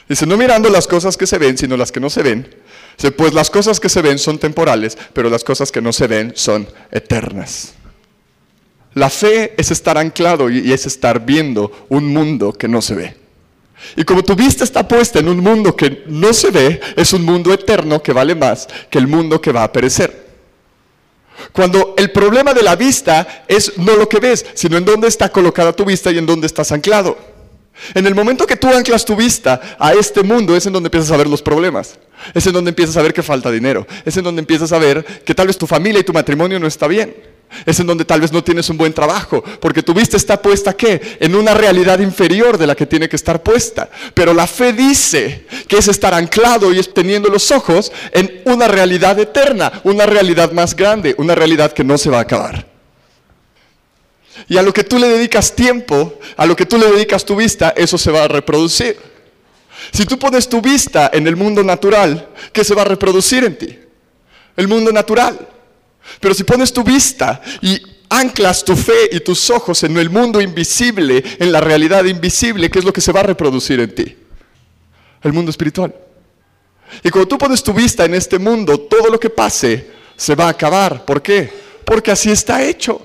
[0.07, 2.60] Dice, no mirando las cosas que se ven, sino las que no se ven.
[3.09, 6.33] Pues las cosas que se ven son temporales, pero las cosas que no se ven
[6.35, 7.73] son eternas.
[8.93, 13.21] La fe es estar anclado y es estar viendo un mundo que no se ve.
[13.95, 17.23] Y como tu vista está puesta en un mundo que no se ve, es un
[17.23, 20.29] mundo eterno que vale más que el mundo que va a perecer.
[21.51, 25.29] Cuando el problema de la vista es no lo que ves, sino en dónde está
[25.29, 27.17] colocada tu vista y en dónde estás anclado.
[27.93, 31.11] En el momento que tú anclas tu vista a este mundo es en donde empiezas
[31.11, 31.97] a ver los problemas.
[32.33, 33.87] Es en donde empiezas a ver que falta dinero.
[34.05, 36.67] Es en donde empiezas a ver que tal vez tu familia y tu matrimonio no
[36.67, 37.15] está bien.
[37.65, 40.73] Es en donde tal vez no tienes un buen trabajo, porque tu vista está puesta
[40.73, 41.17] ¿qué?
[41.19, 43.89] En una realidad inferior de la que tiene que estar puesta.
[44.13, 49.19] Pero la fe dice que es estar anclado y teniendo los ojos en una realidad
[49.19, 52.70] eterna, una realidad más grande, una realidad que no se va a acabar.
[54.47, 57.35] Y a lo que tú le dedicas tiempo, a lo que tú le dedicas tu
[57.35, 58.97] vista, eso se va a reproducir.
[59.91, 63.57] Si tú pones tu vista en el mundo natural, ¿qué se va a reproducir en
[63.57, 63.79] ti?
[64.55, 65.47] El mundo natural.
[66.19, 70.41] Pero si pones tu vista y anclas tu fe y tus ojos en el mundo
[70.41, 74.17] invisible, en la realidad invisible, ¿qué es lo que se va a reproducir en ti?
[75.23, 75.93] El mundo espiritual.
[77.03, 80.45] Y cuando tú pones tu vista en este mundo, todo lo que pase se va
[80.45, 81.05] a acabar.
[81.05, 81.51] ¿Por qué?
[81.85, 83.01] Porque así está hecho.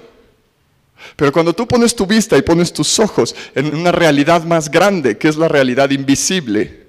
[1.16, 5.16] Pero cuando tú pones tu vista y pones tus ojos en una realidad más grande,
[5.16, 6.86] que es la realidad invisible,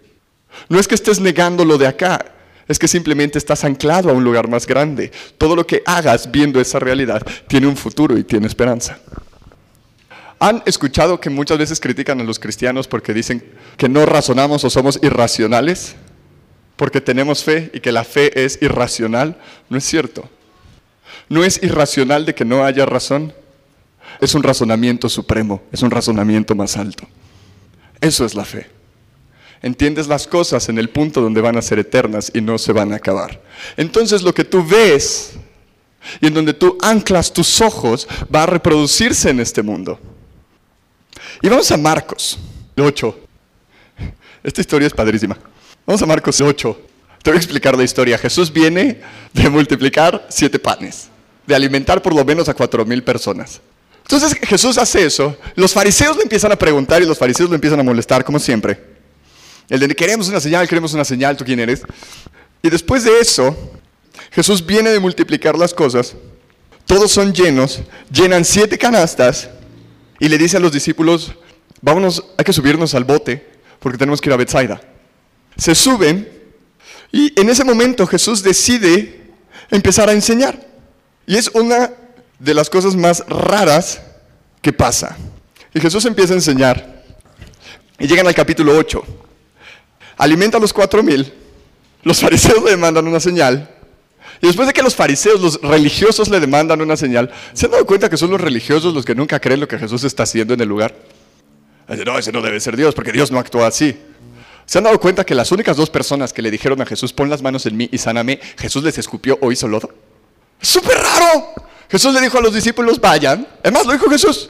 [0.70, 2.34] no es que estés negando lo de acá,
[2.70, 5.10] Es que simplemente estás anclado a un lugar más grande.
[5.38, 9.00] Todo lo que hagas viendo esa realidad tiene un futuro y tiene esperanza.
[10.38, 13.42] ¿Han escuchado que muchas veces critican a los cristianos porque dicen
[13.78, 15.96] que no razonamos o somos irracionales?
[16.76, 19.38] Porque tenemos fe y que la fe es irracional.
[19.70, 20.30] No es cierto.
[21.30, 23.34] No es irracional de que no haya razón.
[24.19, 27.08] Es un razonamiento supremo, es un razonamiento más alto.
[28.01, 28.69] Eso es la fe.
[29.62, 32.93] Entiendes las cosas en el punto donde van a ser eternas y no se van
[32.93, 33.41] a acabar.
[33.75, 35.34] Entonces lo que tú ves
[36.21, 39.99] y en donde tú anclas tus ojos va a reproducirse en este mundo.
[41.41, 42.38] Y vamos a Marcos
[42.77, 43.19] 8.
[44.43, 45.38] Esta historia es padrísima.
[45.86, 46.82] Vamos a Marcos 8.
[47.23, 48.17] Te voy a explicar la historia.
[48.17, 49.01] Jesús viene
[49.34, 51.10] de multiplicar siete panes,
[51.45, 53.60] de alimentar por lo menos a cuatro mil personas.
[54.10, 55.36] Entonces Jesús hace eso.
[55.56, 58.82] Los fariseos le empiezan a preguntar y los fariseos le empiezan a molestar, como siempre.
[59.67, 61.82] El de queremos una señal, queremos una señal, ¿tú quién eres?
[62.62, 63.54] Y después de eso,
[64.32, 66.15] Jesús viene de multiplicar las cosas.
[66.86, 69.50] Todos son llenos, llenan siete canastas
[70.22, 71.34] y le dice a los discípulos,
[71.82, 73.46] vámonos, hay que subirnos al bote
[73.80, 74.80] porque tenemos que ir a Bethsaida.
[75.58, 76.30] Se suben
[77.12, 79.34] y en ese momento Jesús decide
[79.70, 80.65] empezar a enseñar.
[81.26, 81.91] Y es una
[82.39, 84.02] de las cosas más raras
[84.62, 85.17] que pasa.
[85.73, 87.04] Y Jesús empieza a enseñar.
[88.00, 89.04] Y llegan al capítulo 8.
[90.17, 91.32] Alimenta a los cuatro mil.
[92.04, 93.69] Los fariseos le demandan una señal.
[94.41, 97.86] Y después de que los fariseos, los religiosos le demandan una señal, ¿se han dado
[97.86, 100.62] cuenta que son los religiosos los que nunca creen lo que Jesús está haciendo en
[100.62, 100.93] el lugar?
[101.88, 103.97] no, ese no debe ser Dios, porque Dios no actúa así.
[104.65, 107.30] ¿Se han dado cuenta que las únicas dos personas que le dijeron a Jesús, pon
[107.30, 109.89] las manos en mí y sáname, Jesús les escupió o hizo lodo?
[110.62, 111.54] ¡Súper raro!
[111.89, 113.47] Jesús le dijo a los discípulos, vayan.
[113.63, 114.50] Además, lo dijo Jesús.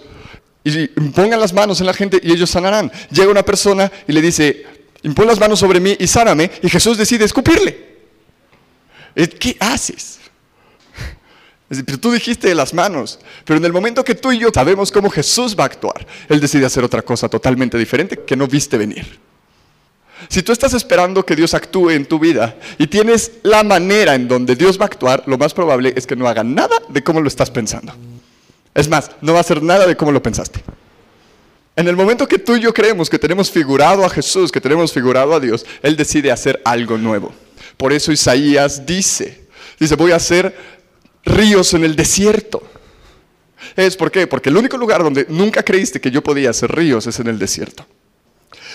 [0.63, 2.91] Y pongan las manos en la gente y ellos sanarán.
[3.09, 4.65] Llega una persona y le dice,
[5.03, 6.51] impon las manos sobre mí y sáname.
[6.61, 7.87] Y Jesús decide escupirle.
[9.15, 10.19] ¿Qué haces?
[11.69, 14.89] Pero tú dijiste de las manos, pero en el momento que tú y yo sabemos
[14.89, 18.77] cómo Jesús va a actuar, Él decide hacer otra cosa totalmente diferente que no viste
[18.77, 19.19] venir.
[20.29, 24.27] Si tú estás esperando que Dios actúe en tu vida y tienes la manera en
[24.27, 27.21] donde Dios va a actuar, lo más probable es que no haga nada de cómo
[27.21, 27.93] lo estás pensando.
[28.73, 30.63] Es más, no va a hacer nada de cómo lo pensaste.
[31.75, 34.91] En el momento que tú y yo creemos que tenemos figurado a Jesús, que tenemos
[34.91, 37.31] figurado a Dios, Él decide hacer algo nuevo.
[37.77, 39.45] Por eso Isaías dice,
[39.79, 40.55] dice, voy a hacer
[41.23, 42.63] ríos en el desierto.
[43.75, 44.25] ¿Es por qué?
[44.25, 47.37] Porque el único lugar donde nunca creíste que yo podía hacer ríos es en el
[47.37, 47.85] desierto.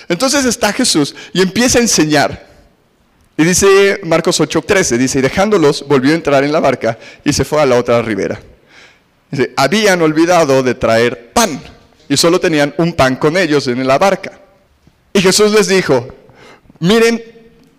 [0.08, 2.46] Entonces está Jesús y empieza a enseñar.
[3.36, 7.44] Y dice Marcos 8:13, dice, y dejándolos, volvió a entrar en la barca y se
[7.44, 8.40] fue a la otra ribera.
[9.30, 11.60] Dice, habían olvidado de traer pan
[12.08, 14.38] y solo tenían un pan con ellos en la barca.
[15.12, 16.08] Y Jesús les dijo,
[16.78, 17.22] miren,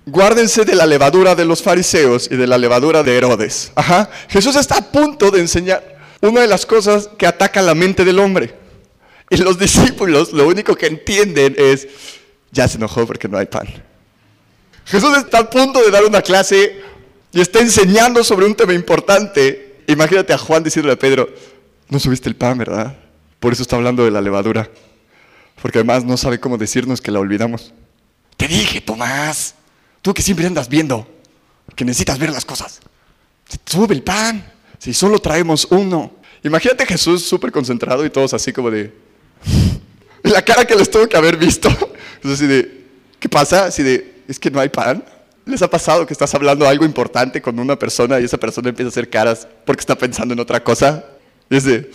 [0.06, 3.72] guárdense de la levadura de los fariseos y de la levadura de Herodes.
[3.76, 4.10] Ajá.
[4.30, 8.20] Jesús está a punto de enseñar una de las cosas que ataca la mente del
[8.20, 8.63] hombre.
[9.34, 11.88] Y los discípulos lo único que entienden es,
[12.52, 13.68] ya se enojó porque no hay pan.
[14.86, 16.80] Jesús está a punto de dar una clase
[17.32, 19.82] y está enseñando sobre un tema importante.
[19.88, 21.34] Imagínate a Juan diciéndole a Pedro,
[21.90, 22.96] no subiste el pan, ¿verdad?
[23.40, 24.70] Por eso está hablando de la levadura.
[25.60, 27.74] Porque además no sabe cómo decirnos que la olvidamos.
[28.38, 29.56] Te dije, Tomás,
[30.04, 31.08] tú que siempre andas viendo,
[31.76, 32.82] que necesitas ver las cosas.
[33.66, 34.46] Sube el pan,
[34.78, 36.12] si solo traemos uno.
[36.44, 38.94] Imagínate a Jesús súper concentrado y todos así como de,
[40.24, 41.70] la cara que les tuvo que haber visto.
[42.24, 42.86] Es así de,
[43.20, 43.66] ¿qué pasa?
[43.66, 45.04] Así de, ¿es que no hay pan?
[45.46, 48.88] ¿Les ha pasado que estás hablando algo importante con una persona y esa persona empieza
[48.88, 51.04] a hacer caras porque está pensando en otra cosa?
[51.50, 51.92] Y es de,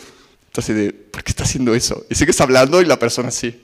[0.55, 2.05] así de, ¿por qué está haciendo eso?
[2.11, 3.59] Y sigues hablando y la persona así.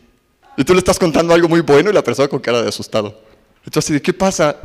[0.57, 3.21] Y tú le estás contando algo muy bueno y la persona con cara de asustado.
[3.67, 4.57] Entonces, de, ¿qué pasa?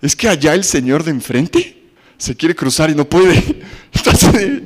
[0.00, 3.42] ¿Es que allá el señor de enfrente se quiere cruzar y no puede?
[3.92, 4.62] Entonces,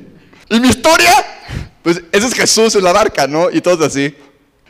[0.51, 1.11] ¿y mi historia?
[1.83, 3.51] Pues ese es Jesús en la barca, ¿no?
[3.51, 4.15] Y todos así.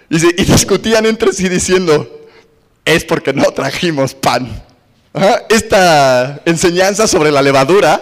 [0.09, 2.27] Y, discutían entre sí diciendo,
[2.85, 4.63] es porque no trajimos pan.
[5.49, 8.01] Esta enseñanza sobre la levadura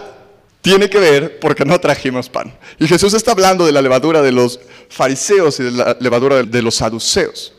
[0.60, 2.56] tiene que ver porque no trajimos pan.
[2.78, 6.62] Y Jesús está hablando de la levadura de los fariseos y de la levadura de
[6.62, 7.52] los saduceos.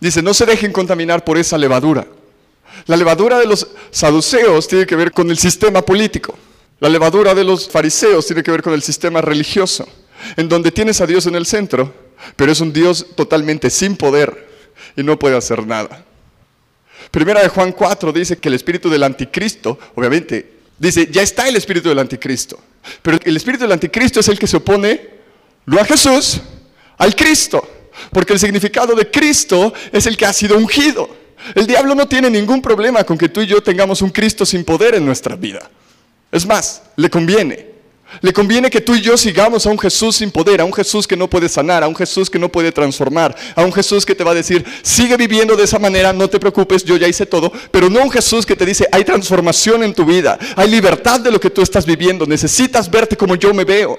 [0.00, 2.06] Dice, no se dejen contaminar por esa levadura.
[2.86, 6.36] La levadura de los saduceos tiene que ver con el sistema político.
[6.80, 9.86] La levadura de los fariseos tiene que ver con el sistema religioso
[10.36, 11.94] en donde tienes a Dios en el centro,
[12.36, 14.48] pero es un Dios totalmente sin poder
[14.96, 16.04] y no puede hacer nada.
[17.10, 21.56] Primera de Juan 4 dice que el espíritu del anticristo, obviamente, dice, ya está el
[21.56, 22.58] espíritu del anticristo,
[23.02, 25.10] pero el espíritu del anticristo es el que se opone,
[25.66, 26.40] no a Jesús,
[26.98, 27.68] al Cristo,
[28.10, 31.22] porque el significado de Cristo es el que ha sido ungido.
[31.54, 34.64] El diablo no tiene ningún problema con que tú y yo tengamos un Cristo sin
[34.64, 35.68] poder en nuestra vida.
[36.30, 37.71] Es más, le conviene.
[38.20, 41.06] Le conviene que tú y yo sigamos a un Jesús sin poder, a un Jesús
[41.06, 44.14] que no puede sanar, a un Jesús que no puede transformar, a un Jesús que
[44.14, 47.26] te va a decir, sigue viviendo de esa manera, no te preocupes, yo ya hice
[47.26, 51.20] todo, pero no un Jesús que te dice, hay transformación en tu vida, hay libertad
[51.20, 53.98] de lo que tú estás viviendo, necesitas verte como yo me veo.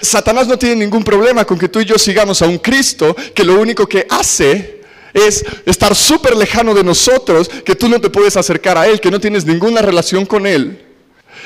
[0.00, 3.44] Satanás no tiene ningún problema con que tú y yo sigamos a un Cristo que
[3.44, 4.82] lo único que hace
[5.14, 9.10] es estar súper lejano de nosotros, que tú no te puedes acercar a Él, que
[9.10, 10.81] no tienes ninguna relación con Él.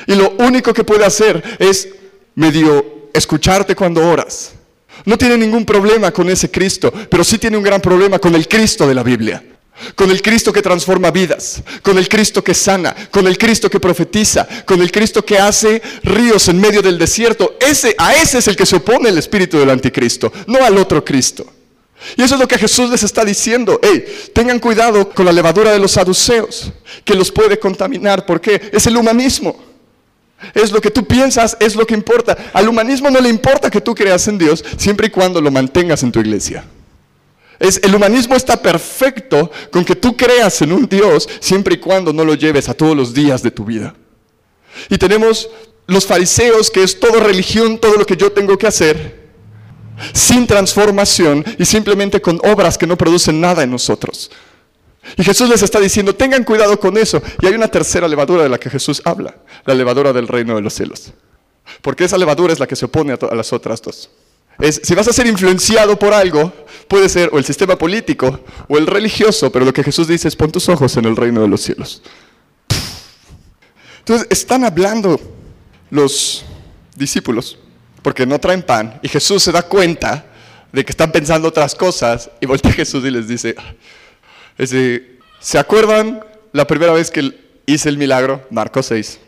[0.05, 1.87] Y lo único que puede hacer es
[2.35, 4.51] medio escucharte cuando oras.
[5.05, 8.47] No tiene ningún problema con ese Cristo, pero sí tiene un gran problema con el
[8.47, 9.43] Cristo de la Biblia.
[9.95, 13.79] Con el Cristo que transforma vidas, con el Cristo que sana, con el Cristo que
[13.79, 17.57] profetiza, con el Cristo que hace ríos en medio del desierto.
[17.59, 21.05] Ese, a ese es el que se opone el espíritu del anticristo, no al otro
[21.05, 21.45] Cristo.
[22.15, 23.79] Y eso es lo que Jesús les está diciendo.
[23.81, 26.71] Hey, tengan cuidado con la levadura de los saduceos,
[27.03, 28.25] que los puede contaminar.
[28.25, 28.69] ¿Por qué?
[28.71, 29.57] Es el humanismo.
[30.53, 32.37] Es lo que tú piensas, es lo que importa.
[32.53, 36.03] Al humanismo no le importa que tú creas en Dios, siempre y cuando lo mantengas
[36.03, 36.63] en tu iglesia.
[37.59, 42.13] Es, el humanismo está perfecto con que tú creas en un Dios, siempre y cuando
[42.13, 43.95] no lo lleves a todos los días de tu vida.
[44.89, 45.49] Y tenemos
[45.87, 49.27] los fariseos, que es toda religión, todo lo que yo tengo que hacer,
[50.13, 54.29] sin transformación y simplemente con obras que no producen nada en nosotros.
[55.15, 57.21] Y Jesús les está diciendo, tengan cuidado con eso.
[57.41, 60.61] Y hay una tercera levadura de la que Jesús habla, la levadura del reino de
[60.61, 61.13] los cielos.
[61.81, 64.09] Porque esa levadura es la que se opone a, las otras dos.
[64.59, 66.51] Es, si vas a ser influenciado por algo,
[66.87, 70.35] puede ser o el sistema político o el religioso, pero lo que Jesús dice es
[70.35, 72.01] pon tus ojos en el reino de los cielos.
[73.99, 75.19] Entonces están hablando
[75.89, 76.45] los
[76.95, 77.59] discípulos
[78.01, 80.25] porque no traen pan y Jesús se da cuenta
[80.71, 83.55] de que están pensando otras cosas y voltea a Jesús y les dice,
[84.59, 87.31] ¿se acuerdan la primera vez que
[87.65, 88.45] hice el milagro?
[88.49, 89.19] Marcos 6.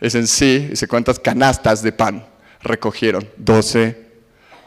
[0.00, 2.26] Es en sí, dice cuántas canastas de pan
[2.60, 3.28] recogieron.
[3.36, 4.04] 12.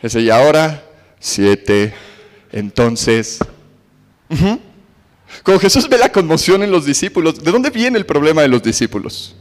[0.02, 0.84] Dice, y ahora,
[1.20, 1.93] 7.
[2.52, 3.39] Entonces,
[5.43, 8.63] como Jesús ve la conmoción en los discípulos, ¿de dónde viene el problema de los
[8.63, 9.36] discípulos?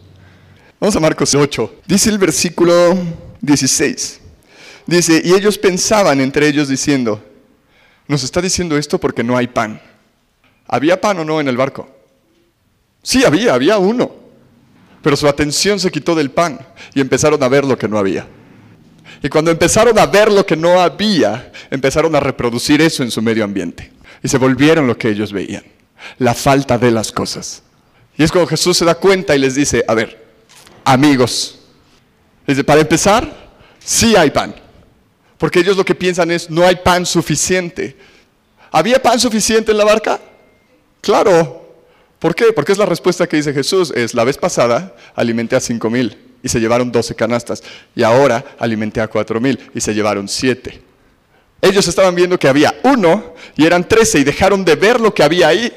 [0.80, 1.82] Vamos a Marcos 8.
[1.86, 2.98] Dice el versículo
[3.40, 4.20] 16.
[4.86, 7.24] Dice, y ellos pensaban entre ellos diciendo,
[8.06, 9.80] nos está diciendo esto porque no hay pan.
[10.68, 11.88] ¿Había pan o no en el barco?
[13.02, 14.10] Sí, había, había uno.
[15.02, 16.58] Pero su atención se quitó del pan
[16.94, 18.26] y empezaron a ver lo que no había.
[19.22, 23.22] Y cuando empezaron a ver lo que no había, empezaron a reproducir eso en su
[23.22, 23.92] medio ambiente.
[24.22, 25.62] Y se volvieron lo que ellos veían,
[26.18, 27.62] la falta de las cosas.
[28.16, 30.24] Y es cuando Jesús se da cuenta y les dice, a ver,
[30.84, 31.60] amigos,
[32.46, 34.54] dice, para empezar, sí hay pan.
[35.38, 37.96] Porque ellos lo que piensan es, no hay pan suficiente.
[38.72, 40.20] ¿Había pan suficiente en la barca?
[41.06, 41.64] Claro.
[42.18, 42.46] ¿Por qué?
[42.52, 43.92] Porque es la respuesta que dice Jesús.
[43.94, 47.62] Es la vez pasada alimenté a cinco mil y se llevaron doce canastas.
[47.94, 50.82] Y ahora alimenté a cuatro mil y se llevaron siete.
[51.62, 55.22] Ellos estaban viendo que había uno y eran trece y dejaron de ver lo que
[55.22, 55.72] había ahí.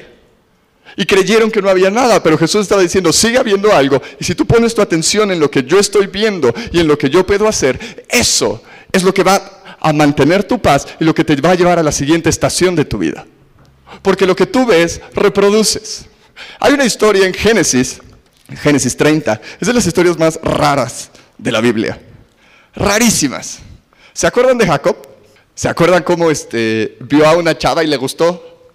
[0.96, 4.02] Y creyeron que no había nada, pero Jesús estaba diciendo, sigue habiendo algo.
[4.18, 6.98] Y si tú pones tu atención en lo que yo estoy viendo y en lo
[6.98, 11.14] que yo puedo hacer, eso es lo que va a mantener tu paz y lo
[11.14, 13.24] que te va a llevar a la siguiente estación de tu vida.
[14.02, 16.06] Porque lo que tú ves, reproduces.
[16.58, 18.00] Hay una historia en Génesis,
[18.62, 22.00] Génesis 30, es de las historias más raras de la Biblia.
[22.74, 23.60] Rarísimas.
[24.12, 24.96] ¿Se acuerdan de Jacob?
[25.54, 28.70] ¿Se acuerdan cómo este, vio a una chava y le gustó?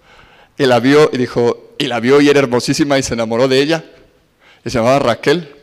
[0.58, 3.60] Y la vio y dijo, y la vio y era hermosísima y se enamoró de
[3.60, 3.84] ella.
[4.64, 5.54] Y se llamaba Raquel.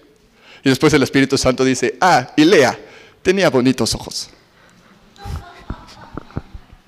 [0.65, 2.79] Y después el Espíritu Santo dice, ah, y Lea
[3.23, 4.31] tenía bonitos ojos.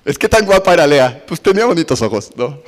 [0.05, 1.25] Es que tan guapa era Lea.
[1.27, 2.61] Pues tenía bonitos ojos, ¿no?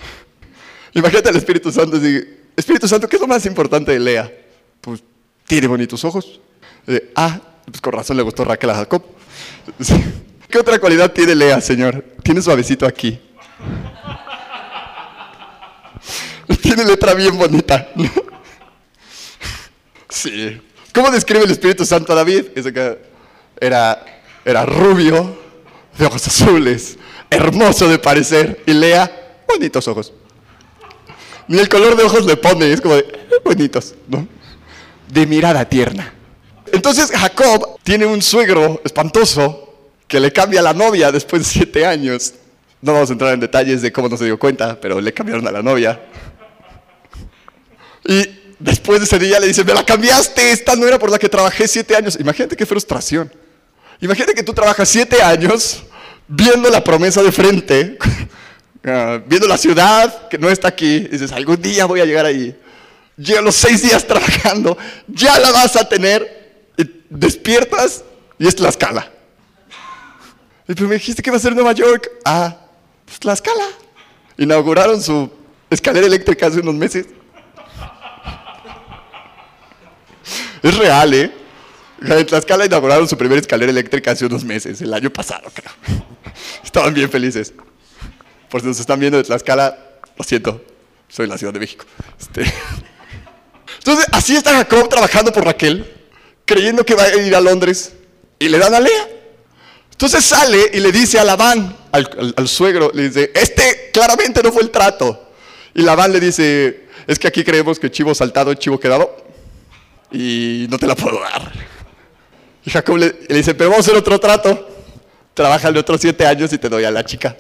[0.94, 4.32] Imagínate al Espíritu Santo y Espíritu Santo, ¿qué es lo más importante de Lea?
[4.82, 5.04] Pues
[5.46, 6.40] tiene bonitos ojos.
[7.16, 9.04] ah, pues con razón le gustó Raquel a Jacob.
[10.50, 12.04] ¿Qué otra cualidad tiene Lea, Señor?
[12.24, 13.20] Tiene suavecito aquí.
[16.62, 17.90] tiene letra bien bonita.
[20.10, 20.60] sí.
[20.94, 22.46] ¿Cómo describe el Espíritu Santo a David?
[23.60, 24.04] era,
[24.44, 25.38] era rubio,
[25.98, 26.98] de ojos azules,
[27.30, 28.64] hermoso de parecer.
[28.66, 30.14] Y Lea, bonitos ojos.
[31.48, 34.28] Ni el color de ojos le pone, es como de, eh, bonitos, ¿no?
[35.08, 36.14] De mirada tierna.
[36.72, 39.64] Entonces Jacob tiene un suegro espantoso
[40.08, 42.34] que le cambia a la novia después de siete años.
[42.82, 45.48] No vamos a entrar en detalles de cómo no se dio cuenta, pero le cambiaron
[45.48, 46.02] a la novia.
[48.04, 48.26] Y
[48.60, 51.30] después de ese día le dice, me la cambiaste, esta no era por la que
[51.30, 52.18] trabajé siete años.
[52.20, 53.32] Imagínate qué frustración.
[54.00, 55.84] Imagínate que tú trabajas siete años
[56.28, 57.98] viendo la promesa de frente,
[58.86, 62.56] ah, viendo la ciudad que no está aquí, dices, algún día voy a llegar ahí.
[63.18, 68.04] Llegan los seis días trabajando, ya la vas a tener, y despiertas
[68.38, 69.12] y es Tlaxcala.
[70.68, 72.10] Y pero me dijiste que iba a ser Nueva York.
[72.26, 72.58] Ah,
[73.06, 73.66] pues Tlaxcala.
[74.38, 75.32] Inauguraron su
[75.70, 77.08] escalera eléctrica hace unos meses.
[80.62, 81.32] Es real, ¿eh?
[82.02, 85.72] En Tlaxcala inauguraron su primera escalera eléctrica hace unos meses, el año pasado, creo.
[86.78, 87.54] Estaban bien felices.
[88.52, 89.76] Por si nos están viendo de Tlaxcala,
[90.16, 90.64] lo siento,
[91.10, 91.86] soy la Ciudad de México.
[92.20, 92.44] Este...
[93.80, 95.92] Entonces, así está Jacob trabajando por Raquel,
[96.46, 97.94] creyendo que va a ir a Londres,
[98.38, 99.10] y le dan a Lea.
[99.90, 104.52] Entonces sale y le dice a Labán, al, al suegro, le dice, este claramente no
[104.52, 105.32] fue el trato.
[105.74, 109.18] Y Labán le dice, es que aquí creemos que chivo saltado chivo quedado
[110.12, 111.52] y no te la puedo dar.
[112.64, 114.77] Y Jacob le, dice, pero vamos a hacer otro trato.
[115.38, 117.38] Trabájale otros siete años y te doy a la chica.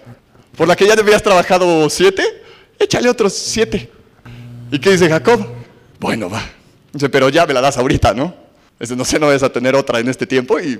[0.56, 2.24] Por la que ya habías trabajado siete,
[2.78, 3.90] échale otros siete.
[4.72, 5.44] ¿Y qué dice Jacob?
[6.00, 6.44] Bueno, va.
[6.94, 8.36] Dice, pero ya me la das ahorita, ¿no?
[8.80, 10.80] Dice, no sé, no vas a tener otra en este tiempo y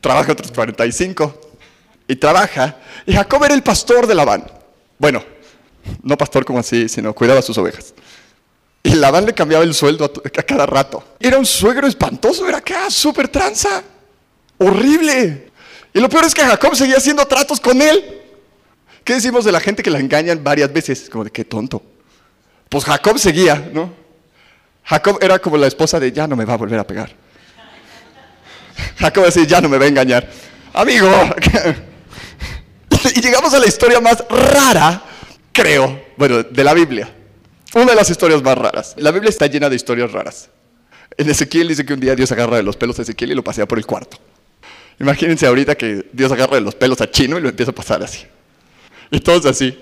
[0.00, 1.40] trabaja otros 45.
[2.06, 2.76] Y trabaja.
[3.04, 4.48] Y Jacob era el pastor de Labán.
[4.96, 5.24] Bueno,
[6.04, 7.94] no pastor como así, sino cuidaba sus ovejas.
[8.84, 11.02] Y Labán le cambiaba el sueldo a, cada rato.
[11.18, 13.82] Era un suegro espantoso, era acá, súper tranza.
[14.58, 15.47] Horrible.
[15.92, 18.22] Y lo peor es que Jacob seguía haciendo tratos con él.
[19.04, 21.08] ¿Qué decimos de la gente que la engañan varias veces?
[21.10, 21.82] Como de qué tonto.
[22.68, 23.92] Pues Jacob seguía, ¿no?
[24.84, 27.10] Jacob era como la esposa de ya no me va a volver a pegar.
[28.98, 30.28] Jacob decía, ya no me va a engañar.
[30.72, 31.10] Amigo.
[33.14, 35.02] y llegamos a la historia más rara,
[35.52, 37.14] creo, bueno, de la Biblia.
[37.74, 38.94] Una de las historias más raras.
[38.96, 40.50] La Biblia está llena de historias raras.
[41.16, 43.44] En Ezequiel dice que un día Dios agarra de los pelos a Ezequiel y lo
[43.44, 44.18] pasea por el cuarto.
[45.00, 48.26] Imagínense ahorita que Dios agarra los pelos a Chino y lo empieza a pasar así.
[49.10, 49.78] Y todos así.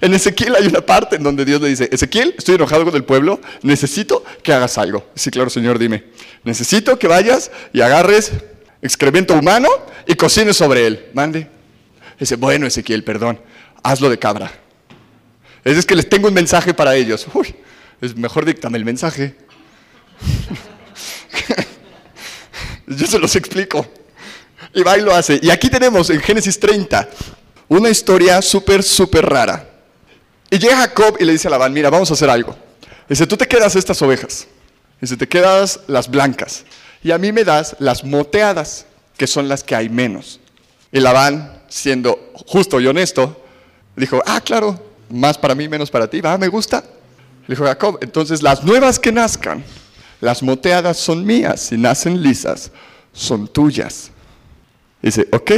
[0.00, 3.04] En Ezequiel hay una parte en donde Dios le dice, Ezequiel, estoy enojado con el
[3.04, 5.10] pueblo, necesito que hagas algo.
[5.16, 6.04] Sí, claro, Señor, dime.
[6.44, 8.32] Necesito que vayas y agarres
[8.82, 9.68] excremento humano
[10.06, 11.06] y cocines sobre él.
[11.12, 11.48] Mande.
[12.18, 13.40] Dice, bueno, Ezequiel, perdón,
[13.82, 14.52] hazlo de cabra.
[15.64, 17.26] Es, que les tengo un mensaje para ellos.
[17.34, 17.54] Uy,
[18.00, 19.34] es mejor díctame el mensaje.
[22.90, 23.86] Yo se los explico.
[24.74, 25.38] Y va y lo hace.
[25.42, 27.08] Y aquí tenemos en Génesis 30
[27.68, 29.68] una historia súper, súper rara.
[30.50, 32.56] Y llega Jacob y le dice a Labán, mira, vamos a hacer algo.
[33.08, 34.46] Dice, tú te quedas estas ovejas.
[35.00, 36.64] Dice, te quedas las blancas.
[37.02, 38.86] Y a mí me das las moteadas,
[39.16, 40.40] que son las que hay menos.
[40.92, 43.40] Y Labán, siendo justo y honesto,
[43.96, 46.84] dijo, ah, claro, más para mí, menos para ti, va, me gusta.
[47.46, 49.64] Le dijo Jacob, entonces las nuevas que nazcan,
[50.20, 52.70] las moteadas son mías, si nacen lisas,
[53.12, 54.10] son tuyas.
[55.00, 55.50] dice, ok.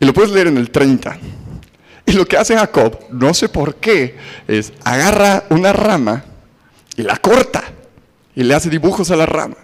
[0.00, 1.18] Y lo puedes leer en el 30.
[2.06, 6.24] Y lo que hace Jacob, no sé por qué, es agarra una rama
[6.96, 7.64] y la corta
[8.34, 9.56] y le hace dibujos a la rama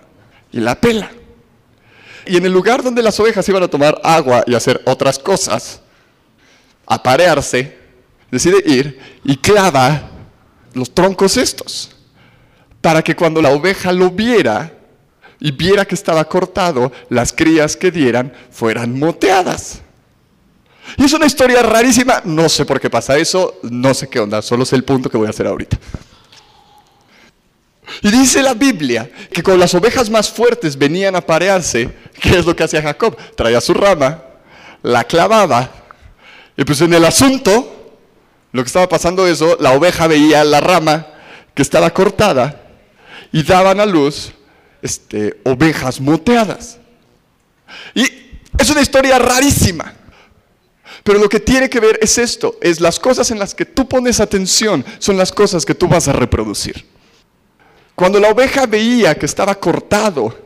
[0.53, 1.11] y la pela.
[2.26, 5.80] Y en el lugar donde las ovejas iban a tomar agua y hacer otras cosas,
[6.86, 7.78] aparearse,
[8.30, 10.11] decide ir y clava
[10.74, 11.93] los troncos estos,
[12.85, 14.70] para que cuando la oveja lo viera
[15.41, 19.80] y viera que estaba cortado, las crías que dieran fueran moteadas.
[20.99, 24.43] Y es una historia rarísima, no sé por qué pasa eso, no sé qué onda,
[24.43, 25.78] solo sé el punto que voy a hacer ahorita.
[28.03, 31.89] Y dice la Biblia que cuando las ovejas más fuertes venían a parearse,
[32.20, 33.16] ¿qué es lo que hacía Jacob?
[33.35, 34.22] Traía su rama,
[34.82, 35.70] la clavaba,
[36.55, 37.95] y pues en el asunto
[38.53, 41.07] lo que estaba pasando eso, la oveja veía la rama
[41.55, 42.61] que estaba cortada
[43.35, 44.30] y daban a luz
[44.80, 46.78] este, ovejas moteadas.
[47.93, 48.05] Y
[48.57, 49.93] es una historia rarísima.
[51.03, 53.89] Pero lo que tiene que ver es esto, es las cosas en las que tú
[53.89, 56.87] pones atención, son las cosas que tú vas a reproducir.
[57.97, 60.39] Cuando la oveja veía que estaba cortado,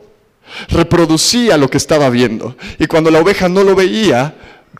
[0.69, 2.57] reproducía lo que estaba viendo.
[2.79, 4.33] Y cuando la oveja no lo veía,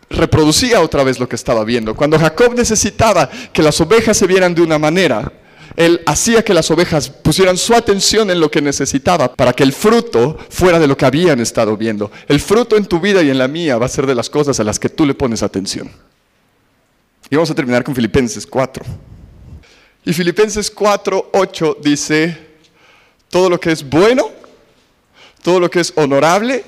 [0.09, 1.95] reproducía otra vez lo que estaba viendo.
[1.95, 5.31] Cuando Jacob necesitaba que las ovejas se vieran de una manera,
[5.75, 9.73] él hacía que las ovejas pusieran su atención en lo que necesitaba para que el
[9.73, 12.11] fruto fuera de lo que habían estado viendo.
[12.27, 14.59] El fruto en tu vida y en la mía va a ser de las cosas
[14.59, 15.89] a las que tú le pones atención.
[17.29, 18.83] Y vamos a terminar con Filipenses 4.
[20.05, 22.37] Y Filipenses 4, 8 dice,
[23.29, 24.31] todo lo que es bueno,
[25.43, 26.63] todo lo que es honorable,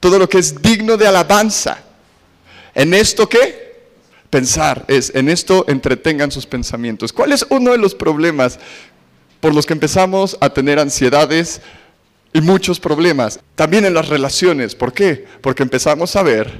[0.00, 1.82] todo lo que es digno de alabanza
[2.76, 3.65] ¿En esto qué?
[4.36, 7.10] Pensar es, en esto entretengan sus pensamientos.
[7.10, 8.58] ¿Cuál es uno de los problemas
[9.40, 11.62] por los que empezamos a tener ansiedades
[12.34, 13.40] y muchos problemas?
[13.54, 14.74] También en las relaciones.
[14.74, 15.24] ¿Por qué?
[15.40, 16.52] Porque empezamos a ver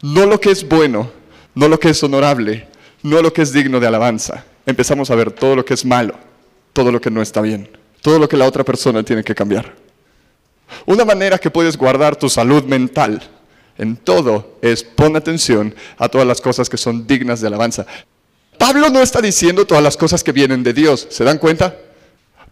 [0.00, 1.10] no lo que es bueno,
[1.56, 2.68] no lo que es honorable,
[3.02, 4.44] no lo que es digno de alabanza.
[4.64, 6.14] Empezamos a ver todo lo que es malo,
[6.72, 7.68] todo lo que no está bien,
[8.00, 9.74] todo lo que la otra persona tiene que cambiar.
[10.86, 13.28] Una manera que puedes guardar tu salud mental
[13.78, 17.86] en todo es pon atención a todas las cosas que son dignas de alabanza.
[18.58, 21.76] Pablo no está diciendo todas las cosas que vienen de Dios, ¿se dan cuenta?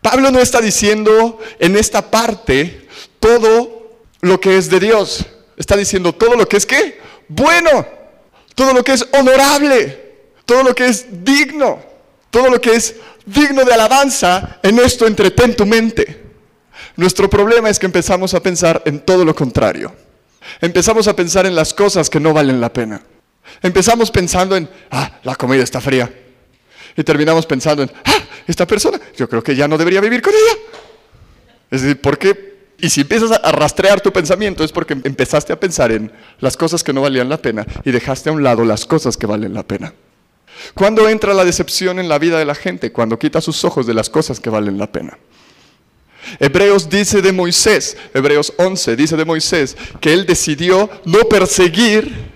[0.03, 5.27] Pablo no está diciendo en esta parte todo lo que es de Dios.
[5.57, 6.99] Está diciendo todo lo que es qué?
[7.29, 7.87] Bueno,
[8.55, 10.11] todo lo que es honorable,
[10.47, 11.83] todo lo que es digno,
[12.31, 12.97] todo lo que es
[13.27, 16.23] digno de alabanza, en esto entretén tu mente.
[16.97, 19.95] Nuestro problema es que empezamos a pensar en todo lo contrario.
[20.61, 23.03] Empezamos a pensar en las cosas que no valen la pena.
[23.63, 26.13] Empezamos pensando en, ah, la comida está fría.
[26.97, 30.33] Y terminamos pensando en, ah, esta persona, yo creo que ya no debería vivir con
[30.33, 30.61] ella.
[31.71, 32.51] Es decir, ¿por qué?
[32.79, 36.83] Y si empiezas a rastrear tu pensamiento es porque empezaste a pensar en las cosas
[36.83, 39.63] que no valían la pena y dejaste a un lado las cosas que valen la
[39.63, 39.93] pena.
[40.75, 42.93] ¿Cuándo entra la decepción en la vida de la gente?
[42.93, 45.19] Cuando quita sus ojos de las cosas que valen la pena.
[46.39, 52.31] Hebreos dice de Moisés, Hebreos 11 dice de Moisés, que él decidió no perseguir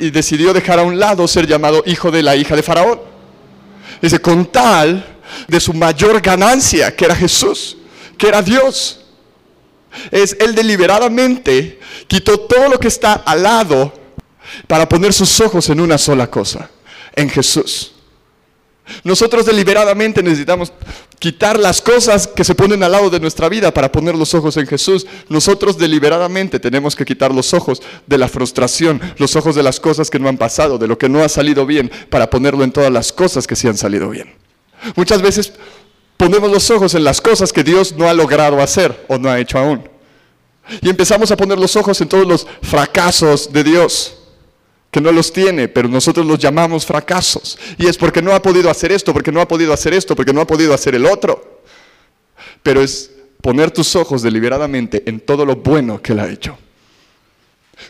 [0.00, 3.00] y decidió dejar a un lado ser llamado hijo de la hija de Faraón.
[4.02, 5.04] Dice, con tal
[5.46, 7.76] de su mayor ganancia, que era Jesús,
[8.16, 9.00] que era Dios.
[10.10, 13.92] Es él deliberadamente quitó todo lo que está al lado
[14.66, 16.70] para poner sus ojos en una sola cosa,
[17.14, 17.92] en Jesús.
[19.04, 20.72] Nosotros deliberadamente necesitamos
[21.18, 24.56] quitar las cosas que se ponen al lado de nuestra vida para poner los ojos
[24.56, 25.06] en Jesús.
[25.28, 30.10] Nosotros deliberadamente tenemos que quitar los ojos de la frustración, los ojos de las cosas
[30.10, 32.92] que no han pasado, de lo que no ha salido bien, para ponerlo en todas
[32.92, 34.34] las cosas que sí han salido bien.
[34.94, 35.52] Muchas veces
[36.16, 39.40] ponemos los ojos en las cosas que Dios no ha logrado hacer o no ha
[39.40, 39.88] hecho aún.
[40.82, 44.17] Y empezamos a poner los ojos en todos los fracasos de Dios
[44.90, 47.58] que no los tiene, pero nosotros los llamamos fracasos.
[47.76, 50.32] Y es porque no ha podido hacer esto, porque no ha podido hacer esto, porque
[50.32, 51.62] no ha podido hacer el otro.
[52.62, 53.10] Pero es
[53.42, 56.56] poner tus ojos deliberadamente en todo lo bueno que Él ha hecho.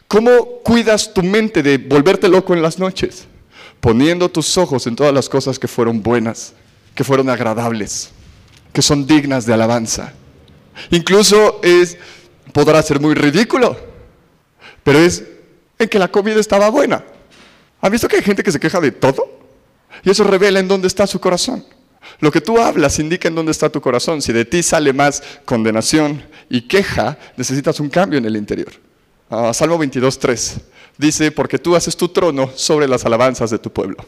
[0.07, 3.27] ¿Cómo cuidas tu mente de volverte loco en las noches?
[3.81, 6.53] Poniendo tus ojos en todas las cosas que fueron buenas,
[6.95, 8.11] que fueron agradables,
[8.73, 10.13] que son dignas de alabanza.
[10.91, 11.97] Incluso es,
[12.53, 13.77] podrá ser muy ridículo,
[14.83, 15.25] pero es
[15.79, 17.05] en que la comida estaba buena.
[17.81, 19.39] ¿Han visto que hay gente que se queja de todo?
[20.05, 21.65] Y eso revela en dónde está su corazón.
[22.21, 24.23] Lo que tú hablas indica en dónde está tu corazón.
[24.23, 28.73] Si de ti sale más condenación y queja, necesitas un cambio en el interior.
[29.31, 30.61] Ah, Salmo 22, 3
[30.99, 34.05] dice, porque tú haces tu trono sobre las alabanzas de tu pueblo.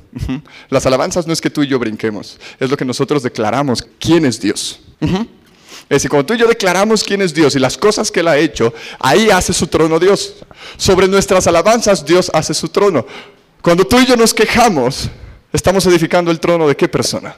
[0.68, 4.26] Las alabanzas no es que tú y yo brinquemos, es lo que nosotros declaramos quién
[4.26, 4.80] es Dios.
[5.82, 8.28] Es decir, cuando tú y yo declaramos quién es Dios y las cosas que Él
[8.28, 10.36] ha hecho, ahí hace su trono Dios.
[10.76, 13.06] Sobre nuestras alabanzas, Dios hace su trono.
[13.62, 15.10] Cuando tú y yo nos quejamos,
[15.52, 17.36] estamos edificando el trono de qué persona?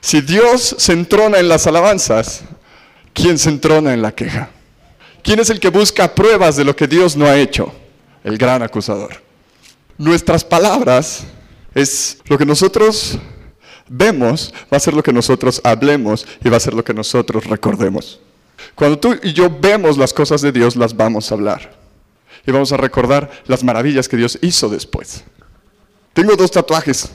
[0.00, 2.42] Si Dios se entrona en las alabanzas,
[3.12, 4.50] ¿quién se entrona en la queja?
[5.22, 7.72] ¿Quién es el que busca pruebas de lo que Dios no ha hecho?
[8.22, 9.22] El gran acusador.
[9.96, 11.24] Nuestras palabras
[11.74, 13.18] es lo que nosotros
[13.88, 17.44] vemos va a ser lo que nosotros hablemos y va a ser lo que nosotros
[17.46, 18.20] recordemos.
[18.74, 21.76] Cuando tú y yo vemos las cosas de Dios, las vamos a hablar.
[22.46, 25.24] Y vamos a recordar las maravillas que Dios hizo después.
[26.12, 27.10] Tengo dos tatuajes.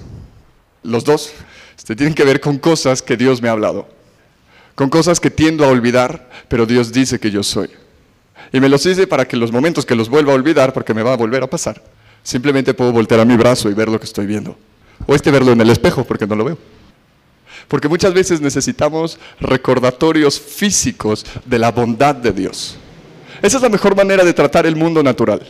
[0.83, 1.31] Los dos
[1.77, 3.87] este, tienen que ver con cosas que Dios me ha hablado.
[4.75, 7.69] Con cosas que tiendo a olvidar, pero Dios dice que yo soy.
[8.51, 11.03] Y me los hice para que los momentos que los vuelva a olvidar, porque me
[11.03, 11.81] va a volver a pasar,
[12.23, 14.55] simplemente puedo voltear a mi brazo y ver lo que estoy viendo.
[15.05, 16.57] O este verlo en el espejo porque no lo veo.
[17.67, 22.77] Porque muchas veces necesitamos recordatorios físicos de la bondad de Dios.
[23.41, 25.41] Esa es la mejor manera de tratar el mundo natural.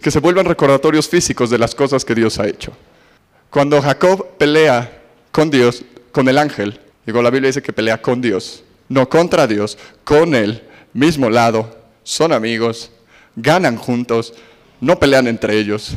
[0.00, 2.72] Que se vuelvan recordatorios físicos de las cosas que Dios ha hecho.
[3.50, 8.20] Cuando Jacob pelea con Dios, con el ángel, digo, la Biblia dice que pelea con
[8.20, 10.62] Dios, no contra Dios, con él,
[10.92, 12.90] mismo lado, son amigos,
[13.36, 14.34] ganan juntos,
[14.80, 15.96] no pelean entre ellos.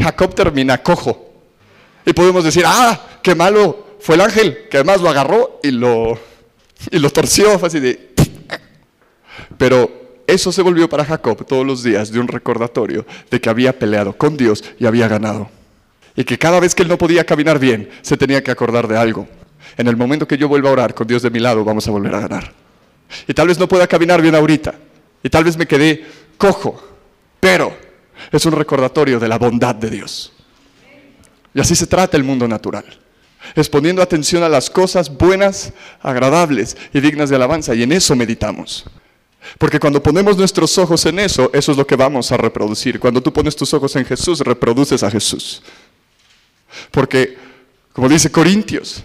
[0.00, 1.33] Jacob termina cojo,
[2.06, 6.18] y podemos decir, ah, qué malo fue el ángel, que además lo agarró y lo,
[6.90, 8.12] y lo torció, así de...
[9.56, 13.78] Pero eso se volvió para Jacob todos los días de un recordatorio de que había
[13.78, 15.48] peleado con Dios y había ganado.
[16.16, 18.96] Y que cada vez que él no podía caminar bien, se tenía que acordar de
[18.96, 19.26] algo.
[19.76, 21.90] En el momento que yo vuelva a orar con Dios de mi lado, vamos a
[21.90, 22.52] volver a ganar.
[23.26, 24.74] Y tal vez no pueda caminar bien ahorita.
[25.22, 26.04] Y tal vez me quedé
[26.36, 26.80] cojo.
[27.40, 27.76] Pero
[28.30, 30.32] es un recordatorio de la bondad de Dios.
[31.54, 32.84] Y así se trata el mundo natural.
[33.54, 37.74] Es poniendo atención a las cosas buenas, agradables y dignas de alabanza.
[37.74, 38.84] Y en eso meditamos.
[39.58, 42.98] Porque cuando ponemos nuestros ojos en eso, eso es lo que vamos a reproducir.
[42.98, 45.62] Cuando tú pones tus ojos en Jesús, reproduces a Jesús.
[46.90, 47.36] Porque,
[47.92, 49.04] como dice Corintios,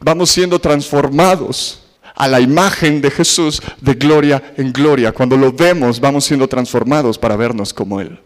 [0.00, 1.82] vamos siendo transformados
[2.14, 5.12] a la imagen de Jesús de gloria en gloria.
[5.12, 8.18] Cuando lo vemos, vamos siendo transformados para vernos como Él.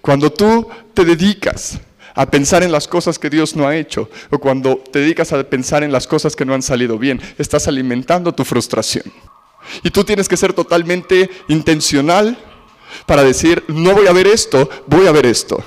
[0.00, 1.78] Cuando tú te dedicas
[2.14, 5.42] a pensar en las cosas que Dios no ha hecho, o cuando te dedicas a
[5.44, 9.04] pensar en las cosas que no han salido bien, estás alimentando tu frustración.
[9.82, 12.36] Y tú tienes que ser totalmente intencional
[13.06, 15.62] para decir, no voy a ver esto, voy a ver esto.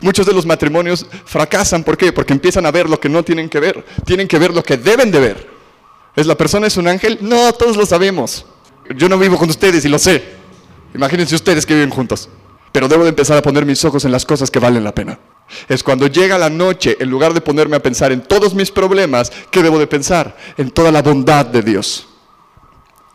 [0.00, 2.12] Muchos de los matrimonios fracasan, ¿por qué?
[2.12, 4.76] Porque empiezan a ver lo que no tienen que ver, tienen que ver lo que
[4.76, 5.50] deben de ver.
[6.16, 7.18] ¿Es la persona es un ángel?
[7.20, 8.46] No, todos lo sabemos.
[8.96, 10.24] Yo no vivo con ustedes y lo sé.
[10.94, 12.28] Imagínense ustedes que viven juntos.
[12.72, 15.18] Pero debo de empezar a poner mis ojos en las cosas que valen la pena.
[15.68, 19.32] Es cuando llega la noche, en lugar de ponerme a pensar en todos mis problemas,
[19.50, 20.36] ¿qué debo de pensar?
[20.56, 22.06] En toda la bondad de Dios.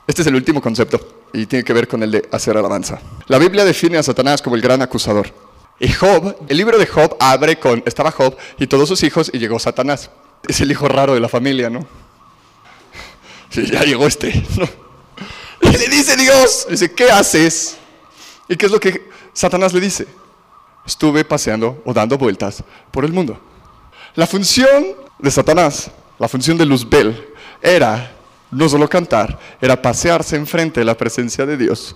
[0.07, 2.99] Este es el último concepto y tiene que ver con el de hacer alabanza.
[3.27, 5.33] La Biblia define a Satanás como el gran acusador.
[5.79, 9.39] Y Job, el libro de Job abre con, estaba Job y todos sus hijos y
[9.39, 10.09] llegó Satanás.
[10.47, 11.85] Es el hijo raro de la familia, ¿no?
[13.49, 14.67] Sí, ya llegó este, ¿no?
[15.61, 17.77] Y le dice Dios, dice, ¿qué haces?
[18.47, 20.07] ¿Y qué es lo que Satanás le dice?
[20.85, 23.39] Estuve paseando o dando vueltas por el mundo.
[24.15, 24.85] La función
[25.19, 28.15] de Satanás, la función de Luzbel, era
[28.51, 31.95] no solo cantar, era pasearse enfrente de la presencia de Dios.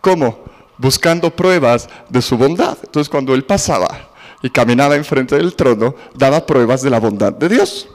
[0.00, 0.44] ¿Cómo?
[0.78, 2.78] Buscando pruebas de su bondad.
[2.82, 4.10] Entonces cuando él pasaba
[4.42, 7.88] y caminaba enfrente del trono, daba pruebas de la bondad de Dios.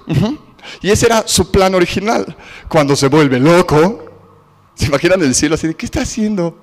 [0.81, 2.35] Y ese era su plan original.
[2.67, 4.05] Cuando se vuelve loco,
[4.75, 6.57] ¿se imaginan el cielo así de qué está haciendo?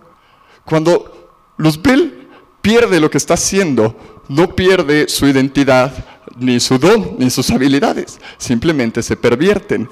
[0.65, 2.20] Cuando Luzbel
[2.63, 3.97] pierde lo que está haciendo,
[4.29, 5.93] no pierde su identidad,
[6.37, 9.89] ni su don, ni sus habilidades, simplemente se pervierten.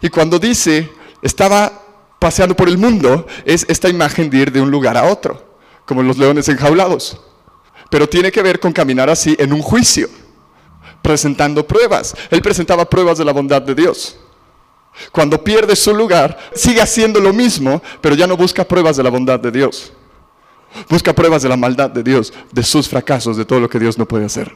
[0.00, 0.90] Y cuando dice,
[1.22, 1.72] estaba
[2.18, 6.02] paseando por el mundo, es esta imagen de ir de un lugar a otro, como
[6.02, 7.20] los leones enjaulados.
[7.90, 10.08] Pero tiene que ver con caminar así en un juicio,
[11.02, 12.14] presentando pruebas.
[12.30, 14.18] Él presentaba pruebas de la bondad de Dios.
[15.12, 19.10] Cuando pierde su lugar, sigue haciendo lo mismo, pero ya no busca pruebas de la
[19.10, 19.92] bondad de Dios.
[20.88, 23.98] Busca pruebas de la maldad de Dios, de sus fracasos, de todo lo que Dios
[23.98, 24.54] no puede hacer.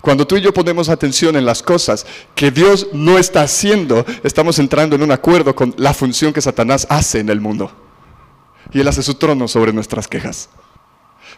[0.00, 4.58] Cuando tú y yo ponemos atención en las cosas que Dios no está haciendo, estamos
[4.58, 7.70] entrando en un acuerdo con la función que Satanás hace en el mundo.
[8.72, 10.50] Y Él hace su trono sobre nuestras quejas.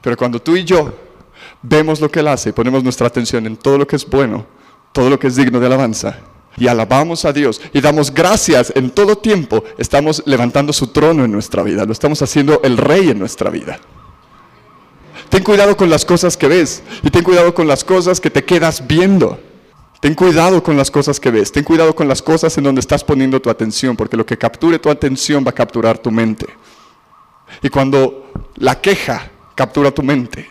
[0.01, 0.95] Pero cuando tú y yo
[1.63, 4.47] vemos lo que Él hace y ponemos nuestra atención en todo lo que es bueno,
[4.93, 6.19] todo lo que es digno de alabanza,
[6.57, 11.33] y alabamos a Dios y damos gracias en todo tiempo, estamos levantando su trono en
[11.33, 13.79] nuestra vida, lo estamos haciendo el rey en nuestra vida.
[15.29, 18.45] Ten cuidado con las cosas que ves y ten cuidado con las cosas que te
[18.45, 19.39] quedas viendo.
[20.01, 23.05] Ten cuidado con las cosas que ves, ten cuidado con las cosas en donde estás
[23.05, 26.47] poniendo tu atención, porque lo que capture tu atención va a capturar tu mente.
[27.63, 30.49] Y cuando la queja captura tu mente,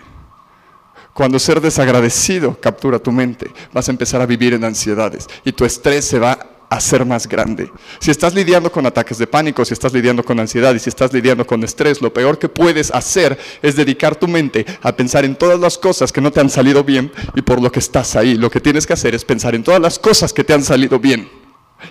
[1.19, 5.65] cuando ser desagradecido captura tu mente, vas a empezar a vivir en ansiedades y tu
[5.65, 6.39] estrés se va
[6.69, 7.69] hacer más grande.
[7.99, 11.11] Si estás lidiando con ataques de pánico, si estás lidiando con ansiedad y si estás
[11.11, 15.35] lidiando con estrés, lo peor que puedes hacer es dedicar tu mente a pensar en
[15.35, 18.35] todas las cosas que no te han salido bien y por lo que estás ahí.
[18.35, 20.99] Lo que tienes que hacer es pensar en todas las cosas que te han salido
[20.99, 21.29] bien,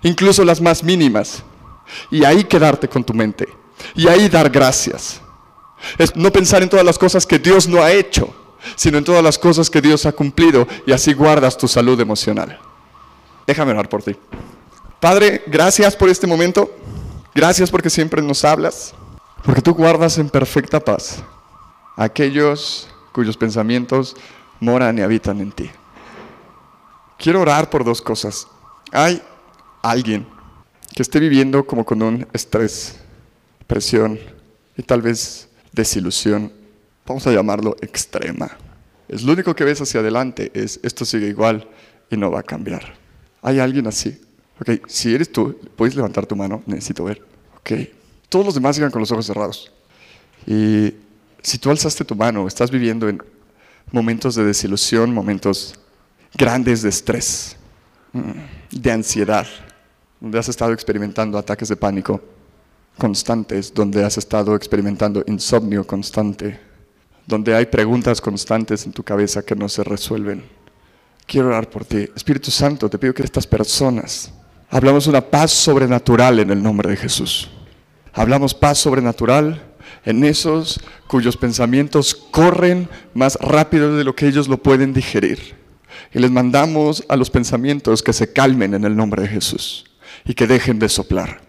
[0.05, 1.43] incluso las más mínimas,
[2.11, 3.47] y ahí quedarte con tu mente,
[3.95, 5.20] y ahí dar gracias.
[5.99, 8.35] Es no pensar en todas las cosas que Dios no ha hecho,
[8.76, 12.59] sino en todas las cosas que Dios ha cumplido y así guardas tu salud emocional.
[13.46, 14.16] Déjame orar por ti.
[15.00, 16.70] Padre, gracias por este momento.
[17.34, 18.94] Gracias porque siempre nos hablas.
[19.44, 21.22] Porque tú guardas en perfecta paz
[21.96, 24.16] a aquellos cuyos pensamientos
[24.61, 25.70] moran y habitan en ti.
[27.16, 28.46] Quiero orar por dos cosas.
[28.92, 29.22] Hay
[29.82, 30.26] alguien
[30.94, 32.98] que esté viviendo como con un estrés,
[33.66, 34.18] presión
[34.76, 36.52] y tal vez desilusión.
[37.09, 38.50] Vamos a llamarlo extrema.
[39.09, 41.66] Es lo único que ves hacia adelante, es esto sigue igual
[42.11, 42.94] y no va a cambiar.
[43.40, 44.20] ¿Hay alguien así?
[44.61, 47.22] Ok, si eres tú, puedes levantar tu mano, necesito ver.
[47.56, 47.72] Ok,
[48.28, 49.72] todos los demás sigan con los ojos cerrados.
[50.46, 50.92] Y
[51.40, 53.22] si tú alzaste tu mano, estás viviendo en
[53.90, 55.80] momentos de desilusión, momentos
[56.34, 57.56] grandes de estrés,
[58.12, 59.46] mm, de ansiedad,
[60.20, 62.20] donde has estado experimentando ataques de pánico
[62.98, 66.68] constantes, donde has estado experimentando insomnio constante,
[67.29, 70.43] donde hay preguntas constantes en tu cabeza que no se resuelven.
[71.26, 72.09] Quiero orar por ti.
[72.16, 74.33] Espíritu Santo, te pido que estas personas
[74.70, 77.49] Hablamos una paz sobrenatural en el nombre de Jesús.
[78.12, 79.62] Hablamos paz sobrenatural
[80.05, 85.57] en esos cuyos pensamientos corren más rápido de lo que ellos lo pueden digerir.
[86.12, 89.87] Y les mandamos a los pensamientos que se calmen en el nombre de Jesús
[90.26, 91.41] y que dejen de soplar.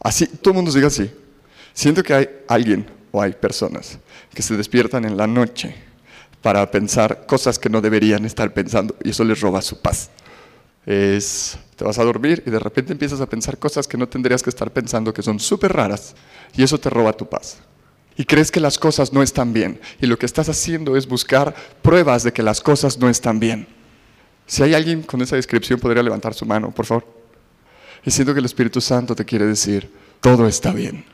[0.00, 1.08] Así, todo el mundo diga así.
[1.72, 3.98] Siento que hay alguien o hay personas
[4.34, 5.74] que se despiertan en la noche
[6.42, 10.10] para pensar cosas que no deberían estar pensando y eso les roba su paz.
[10.86, 14.42] Es, te vas a dormir y de repente empiezas a pensar cosas que no tendrías
[14.42, 16.14] que estar pensando, que son súper raras,
[16.56, 17.58] y eso te roba tu paz.
[18.16, 21.54] Y crees que las cosas no están bien, y lo que estás haciendo es buscar
[21.82, 23.68] pruebas de que las cosas no están bien.
[24.46, 27.06] Si hay alguien con esa descripción, podría levantar su mano, por favor.
[28.04, 31.04] Y siento que el Espíritu Santo te quiere decir, todo está bien.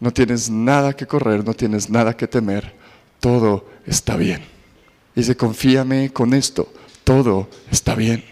[0.00, 2.74] No tienes nada que correr, no tienes nada que temer,
[3.20, 4.42] todo está bien.
[5.14, 6.72] Y dice, confíame con esto,
[7.04, 8.24] todo está bien.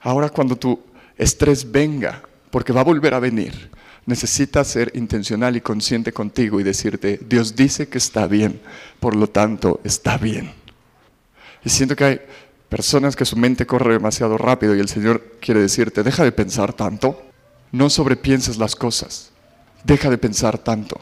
[0.00, 0.80] Ahora cuando tu
[1.18, 3.70] estrés venga, porque va a volver a venir,
[4.06, 8.60] necesitas ser intencional y consciente contigo y decirte, Dios dice que está bien,
[9.00, 10.52] por lo tanto está bien.
[11.64, 12.20] Y siento que hay
[12.68, 16.72] personas que su mente corre demasiado rápido y el Señor quiere decirte, deja de pensar
[16.72, 17.22] tanto,
[17.72, 19.32] no sobrepienses las cosas,
[19.86, 20.98] deja de pensar tanto.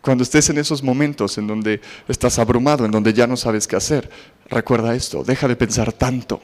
[0.00, 3.76] Cuando estés en esos momentos en donde estás abrumado, en donde ya no sabes qué
[3.76, 4.08] hacer,
[4.48, 6.40] recuerda esto, deja de pensar tanto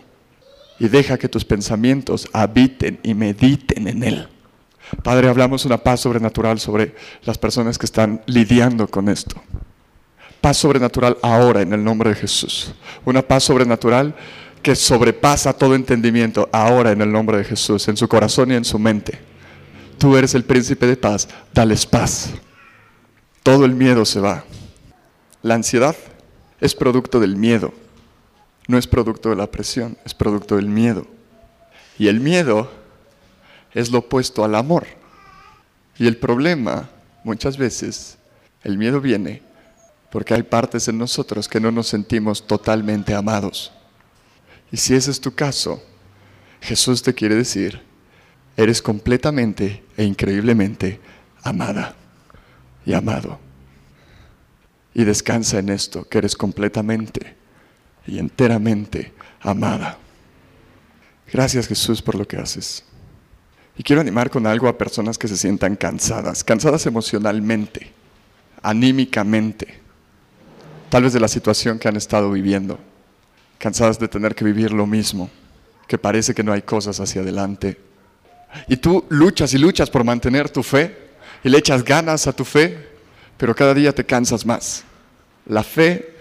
[0.79, 4.29] y deja que tus pensamientos habiten y mediten en Él.
[5.03, 9.41] Padre, hablamos una paz sobrenatural sobre las personas que están lidiando con esto.
[10.41, 12.75] Paz sobrenatural ahora en el nombre de Jesús.
[13.07, 14.15] Una paz sobrenatural
[14.61, 18.65] que sobrepasa todo entendimiento ahora en el nombre de Jesús, en su corazón y en
[18.65, 19.34] su mente.
[19.99, 22.31] Tú eres el príncipe de paz, dales paz.
[23.43, 24.45] Todo el miedo se va.
[25.43, 25.97] La ansiedad
[26.61, 27.73] es producto del miedo
[28.67, 31.07] no es producto de la presión, es producto del miedo.
[31.99, 32.71] Y el miedo
[33.73, 34.87] es lo opuesto al amor.
[35.99, 36.89] Y el problema,
[37.23, 38.19] muchas veces,
[38.63, 39.43] el miedo viene
[40.11, 43.73] porque hay partes en nosotros que no nos sentimos totalmente amados.
[44.71, 45.83] Y si ese es tu caso,
[46.61, 47.83] Jesús te quiere decir,
[48.57, 51.01] eres completamente e increíblemente
[51.43, 51.95] amada
[52.87, 53.39] y amado.
[54.95, 57.35] Y descansa en esto, que eres completamente
[58.07, 59.99] y enteramente amada.
[61.33, 62.85] Gracias Jesús por lo que haces.
[63.77, 67.91] Y quiero animar con algo a personas que se sientan cansadas, cansadas emocionalmente,
[68.63, 69.81] anímicamente,
[70.91, 72.79] tal vez de la situación que han estado viviendo,
[73.59, 75.29] cansadas de tener que vivir lo mismo,
[75.89, 77.81] que parece que no hay cosas hacia adelante.
[78.69, 80.97] Y tú luchas y luchas por mantener tu fe
[81.43, 82.89] y le echas ganas a tu fe,
[83.37, 84.85] pero cada día te cansas más.
[85.47, 86.15] La fe